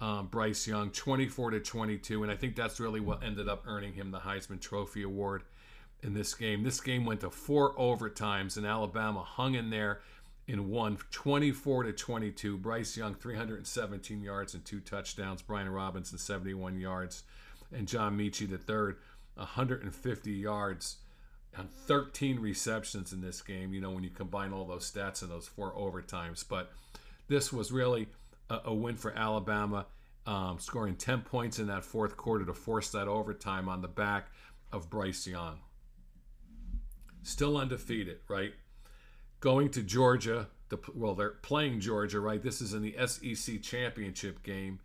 um, 0.00 0.28
Bryce 0.28 0.66
Young, 0.66 0.90
24 0.90 1.52
to 1.52 1.60
22. 1.60 2.22
And 2.22 2.32
I 2.32 2.36
think 2.36 2.56
that's 2.56 2.80
really 2.80 3.00
what 3.00 3.22
ended 3.22 3.48
up 3.48 3.64
earning 3.66 3.94
him 3.94 4.10
the 4.10 4.20
Heisman 4.20 4.60
Trophy 4.60 5.02
Award 5.02 5.42
in 6.02 6.14
this 6.14 6.34
game. 6.34 6.62
This 6.62 6.80
game 6.80 7.04
went 7.04 7.20
to 7.20 7.30
four 7.30 7.74
overtimes, 7.74 8.56
and 8.56 8.64
Alabama 8.64 9.22
hung 9.22 9.54
in 9.54 9.70
there 9.70 10.00
and 10.46 10.68
won 10.70 10.98
24 11.10 11.84
to 11.84 11.92
22. 11.92 12.56
Bryce 12.56 12.96
Young, 12.96 13.14
317 13.14 14.22
yards 14.22 14.54
and 14.54 14.64
two 14.64 14.80
touchdowns. 14.80 15.42
Brian 15.42 15.68
Robinson, 15.68 16.16
71 16.16 16.78
yards 16.78 17.24
and 17.72 17.86
John 17.86 18.16
Metchie 18.16 18.48
the 18.48 18.58
third, 18.58 18.96
150 19.34 20.30
yards 20.32 20.96
on 21.56 21.68
13 21.86 22.38
receptions 22.38 23.12
in 23.12 23.20
this 23.20 23.40
game. 23.40 23.72
You 23.72 23.80
know, 23.80 23.90
when 23.90 24.04
you 24.04 24.10
combine 24.10 24.52
all 24.52 24.64
those 24.64 24.90
stats 24.90 25.22
and 25.22 25.30
those 25.30 25.46
four 25.46 25.72
overtimes, 25.72 26.44
but 26.48 26.72
this 27.28 27.52
was 27.52 27.72
really 27.72 28.08
a, 28.50 28.60
a 28.66 28.74
win 28.74 28.96
for 28.96 29.12
Alabama, 29.12 29.86
um, 30.26 30.58
scoring 30.58 30.96
10 30.96 31.22
points 31.22 31.58
in 31.58 31.66
that 31.68 31.84
fourth 31.84 32.16
quarter 32.16 32.44
to 32.44 32.54
force 32.54 32.90
that 32.90 33.08
overtime 33.08 33.68
on 33.68 33.80
the 33.82 33.88
back 33.88 34.28
of 34.72 34.90
Bryce 34.90 35.26
Young. 35.26 35.58
Still 37.22 37.56
undefeated, 37.56 38.18
right? 38.28 38.52
Going 39.40 39.70
to 39.70 39.82
Georgia. 39.82 40.48
Well, 40.94 41.14
they're 41.14 41.30
playing 41.30 41.80
Georgia, 41.80 42.20
right? 42.20 42.42
This 42.42 42.60
is 42.60 42.74
in 42.74 42.82
the 42.82 42.94
SEC 43.06 43.62
championship 43.62 44.42
game 44.42 44.80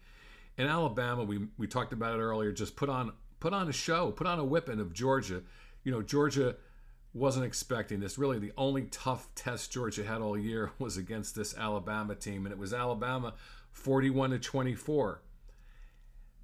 in 0.58 0.68
Alabama, 0.68 1.24
we 1.24 1.48
we 1.58 1.68
talked 1.68 1.94
about 1.94 2.20
it 2.20 2.22
earlier. 2.22 2.52
Just 2.52 2.76
put 2.76 2.90
on 2.90 3.14
put 3.40 3.54
on 3.54 3.68
a 3.68 3.74
show, 3.74 4.12
put 4.12 4.28
on 4.28 4.40
a 4.40 4.46
whipping 4.46 4.80
of 4.80 4.94
Georgia. 4.94 5.42
You 5.84 5.92
know, 5.92 6.02
Georgia 6.02 6.56
wasn't 7.14 7.46
expecting 7.46 8.00
this. 8.00 8.18
Really, 8.18 8.40
the 8.40 8.54
only 8.58 8.84
tough 8.84 9.28
test 9.36 9.72
Georgia 9.72 10.04
had 10.04 10.22
all 10.22 10.38
year 10.38 10.72
was 10.80 10.98
against 10.98 11.36
this 11.36 11.56
Alabama 11.58 12.16
team, 12.16 12.46
and 12.46 12.54
it 12.54 12.58
was 12.58 12.74
Alabama 12.74 13.34
41 13.72 14.32
to 14.32 14.40
24. 14.40 15.22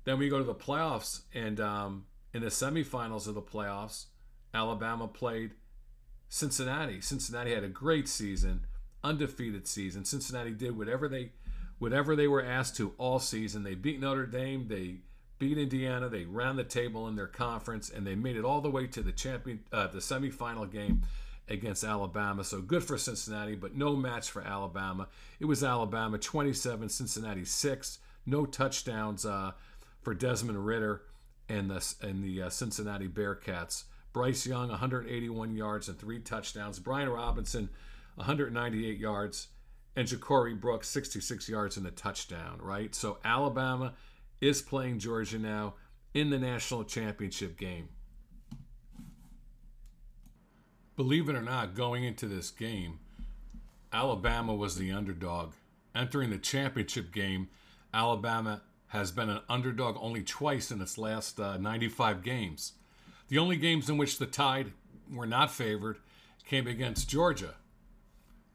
Then 0.05 0.17
we 0.17 0.29
go 0.29 0.37
to 0.37 0.43
the 0.43 0.55
playoffs, 0.55 1.21
and 1.33 1.59
um, 1.59 2.05
in 2.33 2.41
the 2.41 2.47
semifinals 2.47 3.27
of 3.27 3.35
the 3.35 3.41
playoffs, 3.41 4.05
Alabama 4.53 5.07
played 5.07 5.51
Cincinnati. 6.29 7.01
Cincinnati 7.01 7.53
had 7.53 7.63
a 7.63 7.69
great 7.69 8.07
season, 8.07 8.65
undefeated 9.03 9.67
season. 9.67 10.05
Cincinnati 10.05 10.51
did 10.51 10.77
whatever 10.77 11.07
they 11.07 11.31
whatever 11.79 12.15
they 12.15 12.27
were 12.27 12.43
asked 12.43 12.75
to 12.75 12.93
all 12.97 13.19
season. 13.19 13.63
They 13.63 13.73
beat 13.73 14.01
Notre 14.01 14.25
Dame, 14.25 14.67
they 14.67 14.97
beat 15.39 15.57
Indiana, 15.57 16.09
they 16.09 16.25
ran 16.25 16.57
the 16.57 16.63
table 16.63 17.07
in 17.07 17.15
their 17.15 17.27
conference, 17.27 17.89
and 17.89 18.05
they 18.05 18.15
made 18.15 18.35
it 18.35 18.45
all 18.45 18.61
the 18.61 18.69
way 18.69 18.85
to 18.87 19.01
the 19.01 19.11
champion, 19.11 19.61
uh, 19.71 19.87
the 19.87 19.99
semifinal 19.99 20.69
game 20.69 21.01
against 21.47 21.83
Alabama. 21.83 22.43
So 22.43 22.61
good 22.61 22.83
for 22.83 22.97
Cincinnati, 22.97 23.55
but 23.55 23.75
no 23.75 23.95
match 23.95 24.29
for 24.29 24.41
Alabama. 24.41 25.07
It 25.39 25.45
was 25.45 25.63
Alabama 25.63 26.17
27, 26.17 26.89
Cincinnati 26.89 27.45
6. 27.45 27.99
No 28.25 28.45
touchdowns 28.45 29.25
uh, 29.25 29.53
for 30.01 30.13
Desmond 30.13 30.65
Ridder 30.65 31.01
and 31.47 31.71
the 31.71 31.95
and 32.01 32.23
the 32.23 32.43
uh, 32.43 32.49
Cincinnati 32.49 33.07
Bearcats. 33.07 33.85
Bryce 34.13 34.45
Young 34.45 34.69
181 34.69 35.55
yards 35.55 35.87
and 35.87 35.97
three 35.97 36.19
touchdowns. 36.19 36.79
Brian 36.79 37.09
Robinson 37.09 37.69
198 38.15 38.97
yards 38.97 39.47
and 39.95 40.07
Ja'Corey 40.07 40.59
Brooks 40.59 40.87
66 40.89 41.49
yards 41.49 41.77
and 41.77 41.85
a 41.85 41.91
touchdown, 41.91 42.59
right? 42.61 42.93
So 42.93 43.17
Alabama 43.23 43.93
is 44.41 44.61
playing 44.61 44.99
Georgia 44.99 45.39
now 45.39 45.75
in 46.13 46.29
the 46.29 46.39
national 46.39 46.83
championship 46.83 47.57
game. 47.57 47.89
Believe 50.95 51.29
it 51.29 51.35
or 51.35 51.41
not, 51.41 51.75
going 51.75 52.03
into 52.03 52.27
this 52.27 52.51
game, 52.51 52.99
Alabama 53.93 54.53
was 54.53 54.75
the 54.75 54.91
underdog. 54.91 55.53
Entering 55.95 56.29
the 56.29 56.37
championship 56.37 57.11
game, 57.11 57.49
Alabama 57.93 58.61
has 58.87 59.11
been 59.11 59.29
an 59.29 59.41
underdog 59.49 59.97
only 59.99 60.23
twice 60.23 60.71
in 60.71 60.81
its 60.81 60.97
last 60.97 61.39
uh, 61.39 61.57
95 61.57 62.23
games. 62.23 62.73
The 63.29 63.37
only 63.37 63.57
games 63.57 63.89
in 63.89 63.97
which 63.97 64.17
the 64.17 64.25
Tide 64.25 64.73
were 65.11 65.25
not 65.25 65.51
favored 65.51 65.97
came 66.45 66.67
against 66.67 67.09
Georgia, 67.09 67.55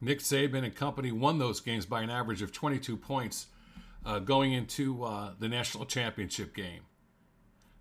Nick 0.04 0.18
Saban 0.18 0.64
and 0.64 0.74
company 0.74 1.12
won 1.12 1.38
those 1.38 1.60
games 1.60 1.86
by 1.86 2.02
an 2.02 2.10
average 2.10 2.42
of 2.42 2.52
22 2.52 2.96
points 2.96 3.46
uh, 4.04 4.18
going 4.18 4.52
into 4.52 5.04
uh, 5.04 5.32
the 5.38 5.48
national 5.48 5.86
championship 5.86 6.54
game. 6.54 6.82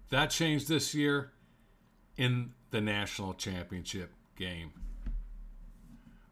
That 0.10 0.30
changed 0.30 0.68
this 0.68 0.94
year 0.94 1.32
in 2.18 2.52
the 2.72 2.82
national 2.82 3.34
championship 3.34 4.12
game. 4.36 4.72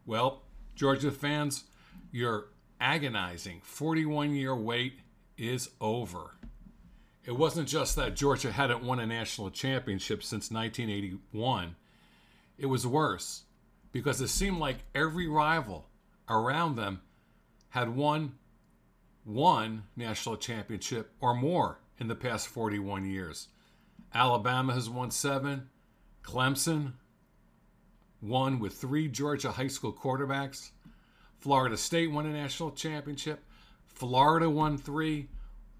Well, 0.06 0.42
Georgia 0.74 1.10
fans, 1.10 1.64
your 2.10 2.48
agonizing 2.80 3.60
41 3.62 4.34
year 4.34 4.54
wait 4.54 5.00
is 5.36 5.70
over. 5.80 6.36
It 7.24 7.32
wasn't 7.32 7.68
just 7.68 7.94
that 7.96 8.16
Georgia 8.16 8.50
hadn't 8.50 8.82
won 8.82 8.98
a 8.98 9.06
national 9.06 9.50
championship 9.50 10.22
since 10.24 10.50
1981, 10.50 11.76
it 12.58 12.66
was 12.66 12.86
worse 12.86 13.42
because 13.92 14.20
it 14.20 14.28
seemed 14.28 14.58
like 14.58 14.78
every 14.94 15.28
rival 15.28 15.88
around 16.28 16.76
them 16.76 17.00
had 17.70 17.94
won 17.94 18.34
one 19.24 19.84
national 19.96 20.36
championship 20.36 21.12
or 21.20 21.34
more 21.34 21.78
in 21.98 22.08
the 22.08 22.14
past 22.14 22.48
41 22.48 23.04
years. 23.04 23.48
Alabama 24.14 24.74
has 24.74 24.90
won 24.90 25.10
seven. 25.10 25.68
Clemson 26.22 26.92
won 28.20 28.58
with 28.58 28.74
three 28.74 29.08
Georgia 29.08 29.52
high 29.52 29.68
school 29.68 29.92
quarterbacks. 29.92 30.70
Florida 31.38 31.76
State 31.76 32.10
won 32.10 32.26
a 32.26 32.32
national 32.32 32.70
championship. 32.72 33.42
Florida 33.86 34.48
won 34.48 34.78
three. 34.78 35.28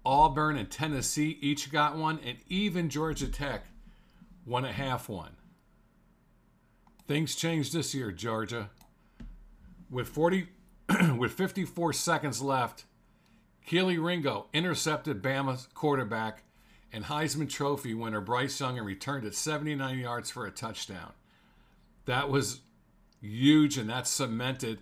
Auburn 0.05 0.57
and 0.57 0.69
Tennessee 0.69 1.37
each 1.41 1.71
got 1.71 1.95
one. 1.95 2.19
And 2.25 2.37
even 2.47 2.89
Georgia 2.89 3.27
Tech 3.27 3.65
won 4.45 4.65
a 4.65 4.71
half 4.71 5.07
one. 5.07 5.37
Things 7.07 7.35
changed 7.35 7.73
this 7.73 7.93
year, 7.93 8.11
Georgia. 8.11 8.69
With 9.89 10.09
40 10.09 10.47
with 11.17 11.31
54 11.31 11.93
seconds 11.93 12.41
left, 12.41 12.85
Kelee 13.67 14.03
Ringo 14.03 14.47
intercepted 14.53 15.21
Bama's 15.21 15.67
quarterback 15.73 16.43
and 16.91 17.05
Heisman 17.05 17.49
Trophy 17.49 17.93
winner 17.93 18.21
Bryce 18.21 18.59
Young 18.59 18.77
and 18.77 18.85
returned 18.85 19.25
it 19.25 19.35
79 19.35 19.97
yards 19.97 20.29
for 20.29 20.45
a 20.45 20.51
touchdown. 20.51 21.11
That 22.05 22.29
was 22.29 22.61
huge, 23.21 23.77
and 23.77 23.89
that 23.89 24.07
cemented 24.07 24.79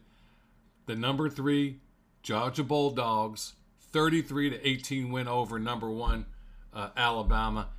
the 0.88 0.96
number 0.96 1.30
three 1.30 1.80
Georgia 2.24 2.64
Bulldogs 2.64 3.54
33 3.92 4.52
to 4.52 4.68
18 4.68 5.12
win 5.12 5.28
over 5.28 5.60
number 5.60 5.90
one 5.90 6.26
uh, 6.74 6.90
Alabama, 6.98 7.70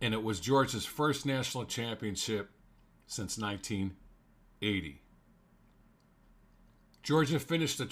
and 0.00 0.14
it 0.14 0.22
was 0.22 0.40
Georgia's 0.40 0.86
first 0.86 1.26
national 1.26 1.64
championship 1.64 2.50
since 3.06 3.38
1980. 3.38 5.02
Georgia 7.02 7.38
finished 7.38 7.78
the 7.78 7.86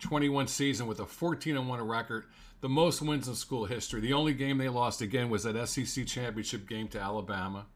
2021 0.00 0.48
season 0.48 0.86
with 0.86 0.98
a 0.98 1.06
14 1.06 1.68
1 1.68 1.86
record, 1.86 2.24
the 2.62 2.68
most 2.68 3.02
wins 3.02 3.28
in 3.28 3.34
school 3.34 3.66
history. 3.66 4.00
The 4.00 4.14
only 4.14 4.32
game 4.32 4.56
they 4.56 4.68
lost 4.68 5.02
again 5.02 5.28
was 5.28 5.44
that 5.44 5.68
SEC 5.68 6.06
championship 6.06 6.66
game 6.66 6.88
to 6.88 7.00
Alabama. 7.00 7.66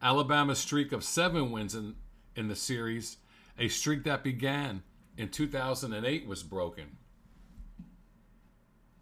Alabama's 0.00 0.58
streak 0.58 0.92
of 0.92 1.02
seven 1.02 1.50
wins 1.50 1.74
in, 1.74 1.96
in 2.36 2.48
the 2.48 2.54
series, 2.54 3.16
a 3.58 3.68
streak 3.68 4.04
that 4.04 4.22
began 4.22 4.82
in 5.16 5.28
2008, 5.28 6.26
was 6.26 6.42
broken. 6.42 6.96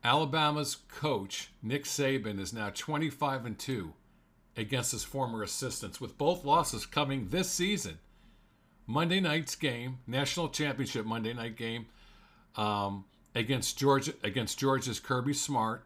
Alabama's 0.02 0.76
coach, 0.88 1.50
Nick 1.62 1.84
Saban, 1.84 2.40
is 2.40 2.52
now 2.52 2.70
25 2.74 3.46
and 3.46 3.58
2 3.58 3.92
against 4.56 4.92
his 4.92 5.04
former 5.04 5.42
assistants, 5.42 6.00
with 6.00 6.18
both 6.18 6.44
losses 6.44 6.86
coming 6.86 7.28
this 7.28 7.50
season. 7.50 7.98
Monday 8.86 9.20
night's 9.20 9.54
game, 9.54 9.98
national 10.06 10.48
championship 10.48 11.06
Monday 11.06 11.32
night 11.32 11.56
game 11.56 11.86
um, 12.56 13.04
against 13.34 13.78
Georgia 13.78 14.14
against 14.22 14.58
Georgia's 14.58 15.00
Kirby 15.00 15.34
Smart, 15.34 15.84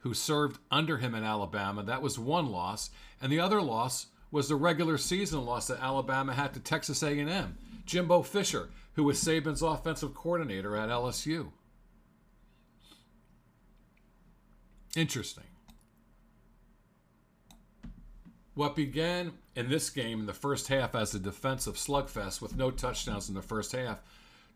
who 0.00 0.14
served 0.14 0.58
under 0.70 0.98
him 0.98 1.14
in 1.14 1.24
Alabama. 1.24 1.82
That 1.82 2.02
was 2.02 2.18
one 2.18 2.50
loss, 2.50 2.90
and 3.20 3.30
the 3.30 3.40
other 3.40 3.60
loss 3.60 4.06
was 4.30 4.48
the 4.48 4.56
regular 4.56 4.96
season 4.96 5.44
loss 5.44 5.66
that 5.66 5.80
Alabama 5.80 6.34
had 6.34 6.54
to 6.54 6.60
Texas 6.60 7.02
A&M. 7.02 7.58
Jimbo 7.84 8.22
Fisher, 8.22 8.68
who 8.94 9.04
was 9.04 9.20
Saban's 9.20 9.62
offensive 9.62 10.14
coordinator 10.14 10.76
at 10.76 10.88
LSU. 10.88 11.50
Interesting. 14.96 15.44
What 18.54 18.76
began 18.76 19.32
in 19.54 19.68
this 19.68 19.90
game 19.90 20.20
in 20.20 20.26
the 20.26 20.32
first 20.32 20.68
half 20.68 20.94
as 20.94 21.14
a 21.14 21.18
defensive 21.18 21.76
slugfest 21.76 22.40
with 22.40 22.56
no 22.56 22.70
touchdowns 22.70 23.28
in 23.28 23.34
the 23.34 23.42
first 23.42 23.72
half, 23.72 24.00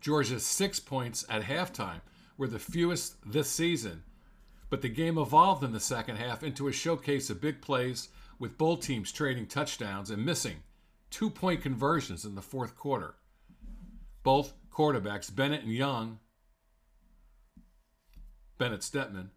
Georgia's 0.05 0.45
six 0.45 0.79
points 0.79 1.25
at 1.31 1.41
halftime 1.41 2.01
were 2.37 2.45
the 2.47 2.59
fewest 2.59 3.15
this 3.25 3.49
season. 3.49 4.03
But 4.69 4.83
the 4.83 4.87
game 4.87 5.17
evolved 5.17 5.63
in 5.63 5.71
the 5.71 5.79
second 5.79 6.17
half 6.17 6.43
into 6.43 6.67
a 6.67 6.71
showcase 6.71 7.31
of 7.31 7.41
big 7.41 7.59
plays 7.59 8.09
with 8.37 8.55
both 8.55 8.81
teams 8.81 9.11
trading 9.11 9.47
touchdowns 9.47 10.11
and 10.11 10.23
missing 10.23 10.57
two 11.09 11.31
point 11.31 11.63
conversions 11.63 12.23
in 12.23 12.35
the 12.35 12.43
fourth 12.43 12.75
quarter. 12.75 13.15
Both 14.21 14.53
quarterbacks, 14.71 15.35
Bennett 15.35 15.63
and 15.63 15.73
Young, 15.73 16.19
Bennett 18.59 18.81
Stetman, 18.81 19.29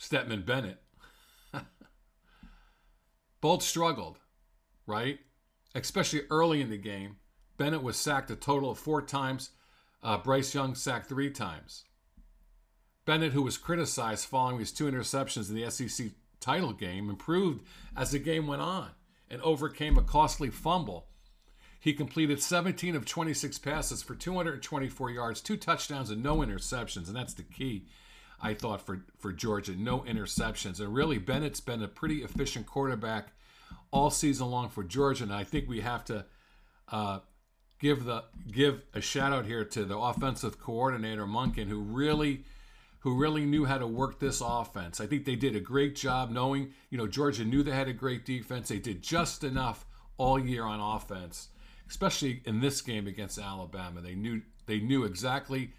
Stetman 0.00 0.46
Bennett, 0.46 0.82
both 3.42 3.62
struggled, 3.62 4.18
right? 4.86 5.18
Especially 5.74 6.22
early 6.30 6.62
in 6.62 6.70
the 6.70 6.78
game. 6.78 7.16
Bennett 7.56 7.82
was 7.82 7.96
sacked 7.96 8.30
a 8.30 8.36
total 8.36 8.70
of 8.70 8.78
four 8.78 9.02
times. 9.02 9.50
Uh, 10.02 10.18
Bryce 10.18 10.54
Young 10.54 10.74
sacked 10.74 11.08
three 11.08 11.30
times. 11.30 11.84
Bennett, 13.04 13.32
who 13.32 13.42
was 13.42 13.58
criticized 13.58 14.26
following 14.26 14.58
his 14.58 14.72
two 14.72 14.90
interceptions 14.90 15.48
in 15.48 15.56
the 15.56 15.70
SEC 15.70 16.12
title 16.40 16.72
game, 16.72 17.10
improved 17.10 17.64
as 17.96 18.10
the 18.10 18.18
game 18.18 18.46
went 18.46 18.62
on 18.62 18.90
and 19.30 19.40
overcame 19.42 19.98
a 19.98 20.02
costly 20.02 20.50
fumble. 20.50 21.06
He 21.78 21.92
completed 21.92 22.40
17 22.40 22.96
of 22.96 23.04
26 23.04 23.58
passes 23.58 24.02
for 24.02 24.14
224 24.14 25.10
yards, 25.10 25.42
two 25.42 25.58
touchdowns, 25.58 26.08
and 26.08 26.22
no 26.22 26.36
interceptions. 26.38 27.08
And 27.08 27.16
that's 27.16 27.34
the 27.34 27.42
key, 27.42 27.86
I 28.40 28.54
thought, 28.54 28.80
for, 28.80 29.04
for 29.18 29.32
Georgia 29.32 29.74
no 29.76 30.00
interceptions. 30.00 30.80
And 30.80 30.94
really, 30.94 31.18
Bennett's 31.18 31.60
been 31.60 31.82
a 31.82 31.88
pretty 31.88 32.22
efficient 32.22 32.64
quarterback 32.64 33.34
all 33.90 34.10
season 34.10 34.50
long 34.50 34.70
for 34.70 34.82
Georgia. 34.82 35.24
And 35.24 35.32
I 35.32 35.44
think 35.44 35.68
we 35.68 35.80
have 35.80 36.06
to 36.06 36.24
uh, 36.90 37.18
give 37.78 38.04
the 38.04 38.24
give 38.50 38.82
a 38.94 39.00
shout 39.00 39.32
out 39.32 39.46
here 39.46 39.64
to 39.64 39.84
the 39.84 39.96
offensive 39.96 40.60
coordinator 40.60 41.26
Monken, 41.26 41.68
who 41.68 41.80
really 41.80 42.44
who 43.00 43.14
really 43.14 43.44
knew 43.44 43.66
how 43.66 43.76
to 43.76 43.86
work 43.86 44.18
this 44.18 44.40
offense. 44.44 44.98
I 44.98 45.06
think 45.06 45.26
they 45.26 45.36
did 45.36 45.54
a 45.54 45.60
great 45.60 45.94
job 45.94 46.30
knowing, 46.30 46.72
you 46.88 46.96
know, 46.96 47.06
Georgia 47.06 47.44
knew 47.44 47.62
they 47.62 47.70
had 47.70 47.88
a 47.88 47.92
great 47.92 48.24
defense. 48.24 48.68
They 48.70 48.78
did 48.78 49.02
just 49.02 49.44
enough 49.44 49.84
all 50.16 50.38
year 50.38 50.64
on 50.64 50.80
offense, 50.80 51.48
especially 51.86 52.40
in 52.46 52.60
this 52.60 52.80
game 52.80 53.06
against 53.06 53.38
Alabama. 53.38 54.00
They 54.00 54.14
knew 54.14 54.42
they 54.66 54.80
knew 54.80 55.04
exactly 55.04 55.72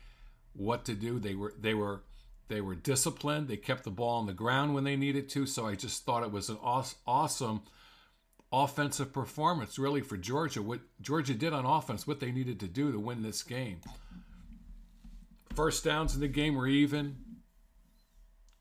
what 0.54 0.86
to 0.86 0.94
do. 0.94 1.20
They 1.20 1.34
were 1.34 1.54
they 1.60 1.74
were 1.74 2.04
they 2.48 2.62
were 2.62 2.76
disciplined. 2.76 3.48
They 3.48 3.58
kept 3.58 3.84
the 3.84 3.92
ball 3.92 4.20
on 4.20 4.28
the 4.28 4.34
ground 4.34 4.76
when 4.76 4.84
they 4.84 4.96
needed 4.96 5.30
to. 5.30 5.46
So 5.48 5.66
I 5.66 5.76
just 5.76 6.06
thought 6.06 6.24
it 6.24 6.32
was 6.32 6.50
an 6.50 6.58
awesome 6.62 7.64
offensive 8.52 9.12
performance, 9.12 9.78
really, 9.78 10.02
for 10.02 10.18
Georgia. 10.18 10.62
What 10.62 10.82
Georgia 11.02 11.34
did 11.34 11.54
on 11.54 11.66
offense, 11.66 12.08
what 12.08 12.20
they 12.20 12.32
needed 12.32 12.60
to 12.62 12.68
do 12.68 12.92
to 12.92 13.00
win 13.00 13.22
this 13.22 13.44
game. 13.44 13.82
First 15.54 15.84
downs 15.84 16.16
in 16.16 16.22
the 16.22 16.28
game 16.28 16.56
were 16.56 16.68
even. 16.68 17.18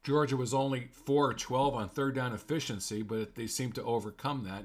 Georgia 0.04 0.36
was 0.36 0.52
only 0.52 0.88
4 1.06 1.30
or 1.30 1.34
12 1.34 1.74
on 1.74 1.88
third 1.88 2.14
down 2.14 2.32
efficiency, 2.32 3.02
but 3.02 3.34
they 3.34 3.46
seemed 3.46 3.74
to 3.76 3.84
overcome 3.84 4.44
that. 4.44 4.64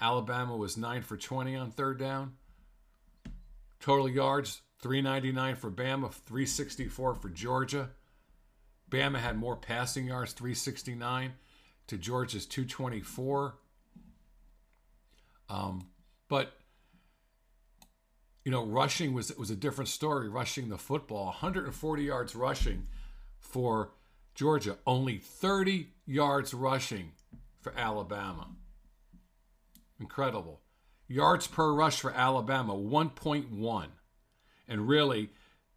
Alabama 0.00 0.56
was 0.56 0.76
9 0.76 1.02
for 1.02 1.16
20 1.16 1.54
on 1.56 1.70
third 1.70 1.98
down. 1.98 2.32
Total 3.80 4.08
yards 4.08 4.62
399 4.82 5.56
for 5.56 5.70
Bama, 5.70 6.12
364 6.12 7.14
for 7.14 7.28
Georgia. 7.28 7.90
Bama 8.90 9.18
had 9.18 9.36
more 9.36 9.56
passing 9.56 10.06
yards, 10.06 10.32
369 10.32 11.34
to 11.86 11.96
Georgia's 11.96 12.46
224. 12.46 13.54
Um, 15.50 15.88
but 16.28 16.52
you 18.44 18.52
know, 18.52 18.64
rushing 18.64 19.12
was 19.12 19.36
was 19.36 19.50
a 19.50 19.56
different 19.56 19.88
story. 19.88 20.28
Rushing 20.28 20.68
the 20.68 20.78
football, 20.78 21.26
140 21.26 22.02
yards 22.02 22.34
rushing 22.34 22.86
for 23.38 23.90
Georgia, 24.34 24.78
only 24.86 25.18
30 25.18 25.88
yards 26.06 26.54
rushing 26.54 27.12
for 27.60 27.74
Alabama. 27.76 28.48
Incredible. 29.98 30.60
Yards 31.08 31.46
per 31.46 31.72
rush 31.74 32.00
for 32.00 32.12
Alabama, 32.12 32.72
1.1. 32.72 33.86
And 34.68 34.88
really, 34.88 35.30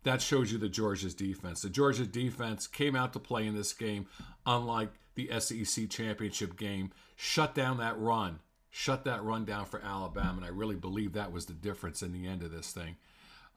that 0.04 0.22
shows 0.22 0.52
you 0.52 0.60
the 0.60 0.70
Georgia's 0.70 1.16
defense. 1.16 1.64
The 1.64 1.70
Georgia 1.70 2.06
defense 2.06 2.68
came 2.68 2.96
out 2.96 3.14
to 3.14 3.20
play 3.20 3.48
in 3.48 3.56
this 3.56 3.74
game, 3.74 4.06
unlike 4.46 4.92
the 5.16 5.30
SEC 5.40 5.90
championship 5.90 6.56
game, 6.56 6.92
shut 7.16 7.56
down 7.56 7.78
that 7.80 8.00
run 8.00 8.40
shut 8.76 9.04
that 9.04 9.24
run 9.24 9.46
down 9.46 9.66
for 9.66 9.80
Alabama. 9.82 10.38
And 10.38 10.46
I 10.46 10.50
really 10.50 10.76
believe 10.76 11.14
that 11.14 11.32
was 11.32 11.46
the 11.46 11.54
difference 11.54 12.02
in 12.02 12.12
the 12.12 12.28
end 12.28 12.42
of 12.42 12.52
this 12.52 12.72
thing. 12.72 12.96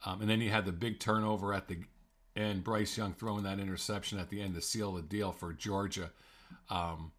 Um, 0.05 0.21
and 0.21 0.29
then 0.29 0.43
you 0.43 0.51
had 0.51 0.67
the 0.67 0.73
big 0.73 1.01
turnover 1.01 1.55
at 1.55 1.69
the 1.69 1.79
end, 2.37 2.63
Bryce 2.63 2.99
Young 2.99 3.15
throwing 3.15 3.43
that 3.45 3.59
interception 3.59 4.19
at 4.19 4.29
the 4.29 4.43
end 4.43 4.55
to 4.57 4.61
seal 4.61 4.93
the 4.93 5.01
deal 5.01 5.33
for 5.33 5.55
Georgia. 5.55 6.11
Um, 6.69 7.13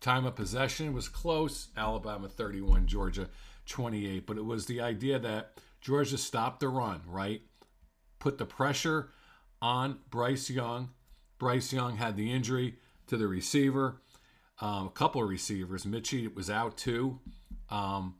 time 0.00 0.26
of 0.26 0.34
possession 0.34 0.92
was 0.92 1.08
close 1.08 1.68
Alabama 1.76 2.28
31, 2.28 2.88
Georgia 2.88 3.28
28. 3.66 4.26
But 4.26 4.36
it 4.36 4.44
was 4.44 4.66
the 4.66 4.80
idea 4.80 5.20
that 5.20 5.52
Georgia 5.80 6.18
stopped 6.18 6.58
the 6.58 6.68
run, 6.68 7.02
right? 7.06 7.40
Put 8.18 8.38
the 8.38 8.46
pressure 8.46 9.10
on 9.62 10.00
Bryce 10.10 10.50
Young. 10.50 10.90
Bryce 11.38 11.72
Young 11.72 11.98
had 11.98 12.16
the 12.16 12.32
injury 12.32 12.78
to 13.06 13.16
the 13.16 13.28
receiver 13.28 14.00
um, 14.60 14.86
a 14.86 14.90
couple 14.90 15.22
of 15.22 15.28
receivers. 15.28 15.84
Metchie 15.84 16.34
was 16.34 16.50
out 16.50 16.76
too. 16.76 17.20
Um, 17.70 18.16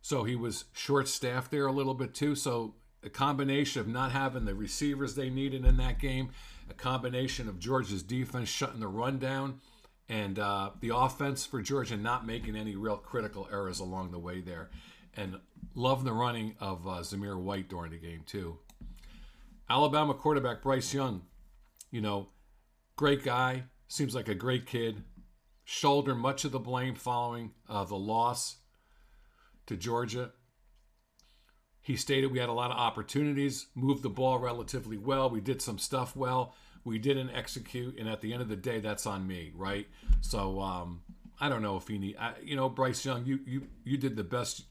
so 0.00 0.24
he 0.24 0.36
was 0.36 0.64
short 0.72 1.08
staffed 1.08 1.50
there 1.50 1.66
a 1.66 1.72
little 1.72 1.94
bit 1.94 2.14
too. 2.14 2.34
So 2.34 2.74
a 3.02 3.10
combination 3.10 3.80
of 3.80 3.88
not 3.88 4.12
having 4.12 4.44
the 4.44 4.54
receivers 4.54 5.14
they 5.14 5.30
needed 5.30 5.64
in 5.64 5.76
that 5.78 5.98
game, 5.98 6.30
a 6.70 6.74
combination 6.74 7.48
of 7.48 7.58
Georgia's 7.58 8.02
defense 8.02 8.48
shutting 8.48 8.80
the 8.80 8.88
run 8.88 9.18
down, 9.18 9.60
and 10.08 10.38
uh, 10.38 10.70
the 10.80 10.94
offense 10.94 11.46
for 11.46 11.62
Georgia 11.62 11.96
not 11.96 12.26
making 12.26 12.56
any 12.56 12.76
real 12.76 12.96
critical 12.96 13.48
errors 13.50 13.80
along 13.80 14.10
the 14.10 14.18
way 14.18 14.40
there. 14.40 14.70
And 15.16 15.38
love 15.74 16.04
the 16.04 16.12
running 16.12 16.54
of 16.60 16.86
uh, 16.86 17.00
Zamir 17.00 17.40
White 17.40 17.68
during 17.68 17.92
the 17.92 17.98
game 17.98 18.22
too. 18.26 18.58
Alabama 19.68 20.14
quarterback 20.14 20.62
Bryce 20.62 20.94
Young, 20.94 21.22
you 21.90 22.00
know, 22.00 22.28
great 22.96 23.22
guy, 23.22 23.64
seems 23.88 24.14
like 24.14 24.28
a 24.28 24.34
great 24.34 24.66
kid 24.66 25.02
shoulder 25.70 26.14
much 26.14 26.46
of 26.46 26.50
the 26.50 26.58
blame 26.58 26.94
following 26.94 27.50
uh, 27.68 27.84
the 27.84 27.94
loss 27.94 28.56
to 29.66 29.76
Georgia. 29.76 30.32
He 31.82 31.94
stated 31.94 32.32
we 32.32 32.38
had 32.38 32.48
a 32.48 32.54
lot 32.54 32.70
of 32.70 32.78
opportunities, 32.78 33.66
moved 33.74 34.02
the 34.02 34.08
ball 34.08 34.38
relatively 34.38 34.96
well, 34.96 35.28
we 35.28 35.42
did 35.42 35.60
some 35.60 35.76
stuff 35.76 36.16
well, 36.16 36.54
we 36.84 36.98
didn't 36.98 37.34
execute, 37.34 37.98
and 37.98 38.08
at 38.08 38.22
the 38.22 38.32
end 38.32 38.40
of 38.40 38.48
the 38.48 38.56
day, 38.56 38.80
that's 38.80 39.04
on 39.04 39.26
me, 39.26 39.52
right? 39.54 39.86
So 40.22 40.58
um, 40.58 41.02
I 41.38 41.50
don't 41.50 41.60
know 41.60 41.76
if 41.76 41.86
he 41.86 41.98
need, 41.98 42.16
I, 42.18 42.32
you 42.42 42.56
know, 42.56 42.70
Bryce 42.70 43.04
Young, 43.04 43.26
you 43.26 43.38
you 43.44 43.66
you 43.84 43.98
did 43.98 44.16
the 44.16 44.24
best, 44.24 44.62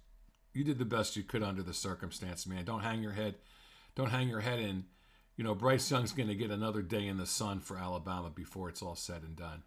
you 0.55 0.63
did 0.63 0.79
the 0.79 0.85
best 0.85 1.15
you 1.15 1.21
could 1.21 1.43
under 1.43 1.61
the 1.61 1.75
circumstance, 1.75 2.47
man. 2.47 2.65
Don't 2.65 2.81
hang 2.81 3.03
your 3.03 3.11
head, 3.11 3.35
don't 3.93 4.09
hang 4.09 4.29
your 4.29 4.41
head 4.41 4.59
in. 4.59 4.85
You 5.35 5.43
know, 5.43 5.53
Bryce 5.53 5.91
Young's 5.91 6.11
going 6.11 6.29
to 6.29 6.35
get 6.35 6.49
another 6.49 6.81
day 6.81 7.05
in 7.05 7.17
the 7.17 7.27
sun 7.27 7.59
for 7.59 7.77
Alabama 7.77 8.31
before 8.31 8.67
it's 8.67 8.81
all 8.81 8.95
said 8.95 9.21
and 9.21 9.35
done 9.35 9.61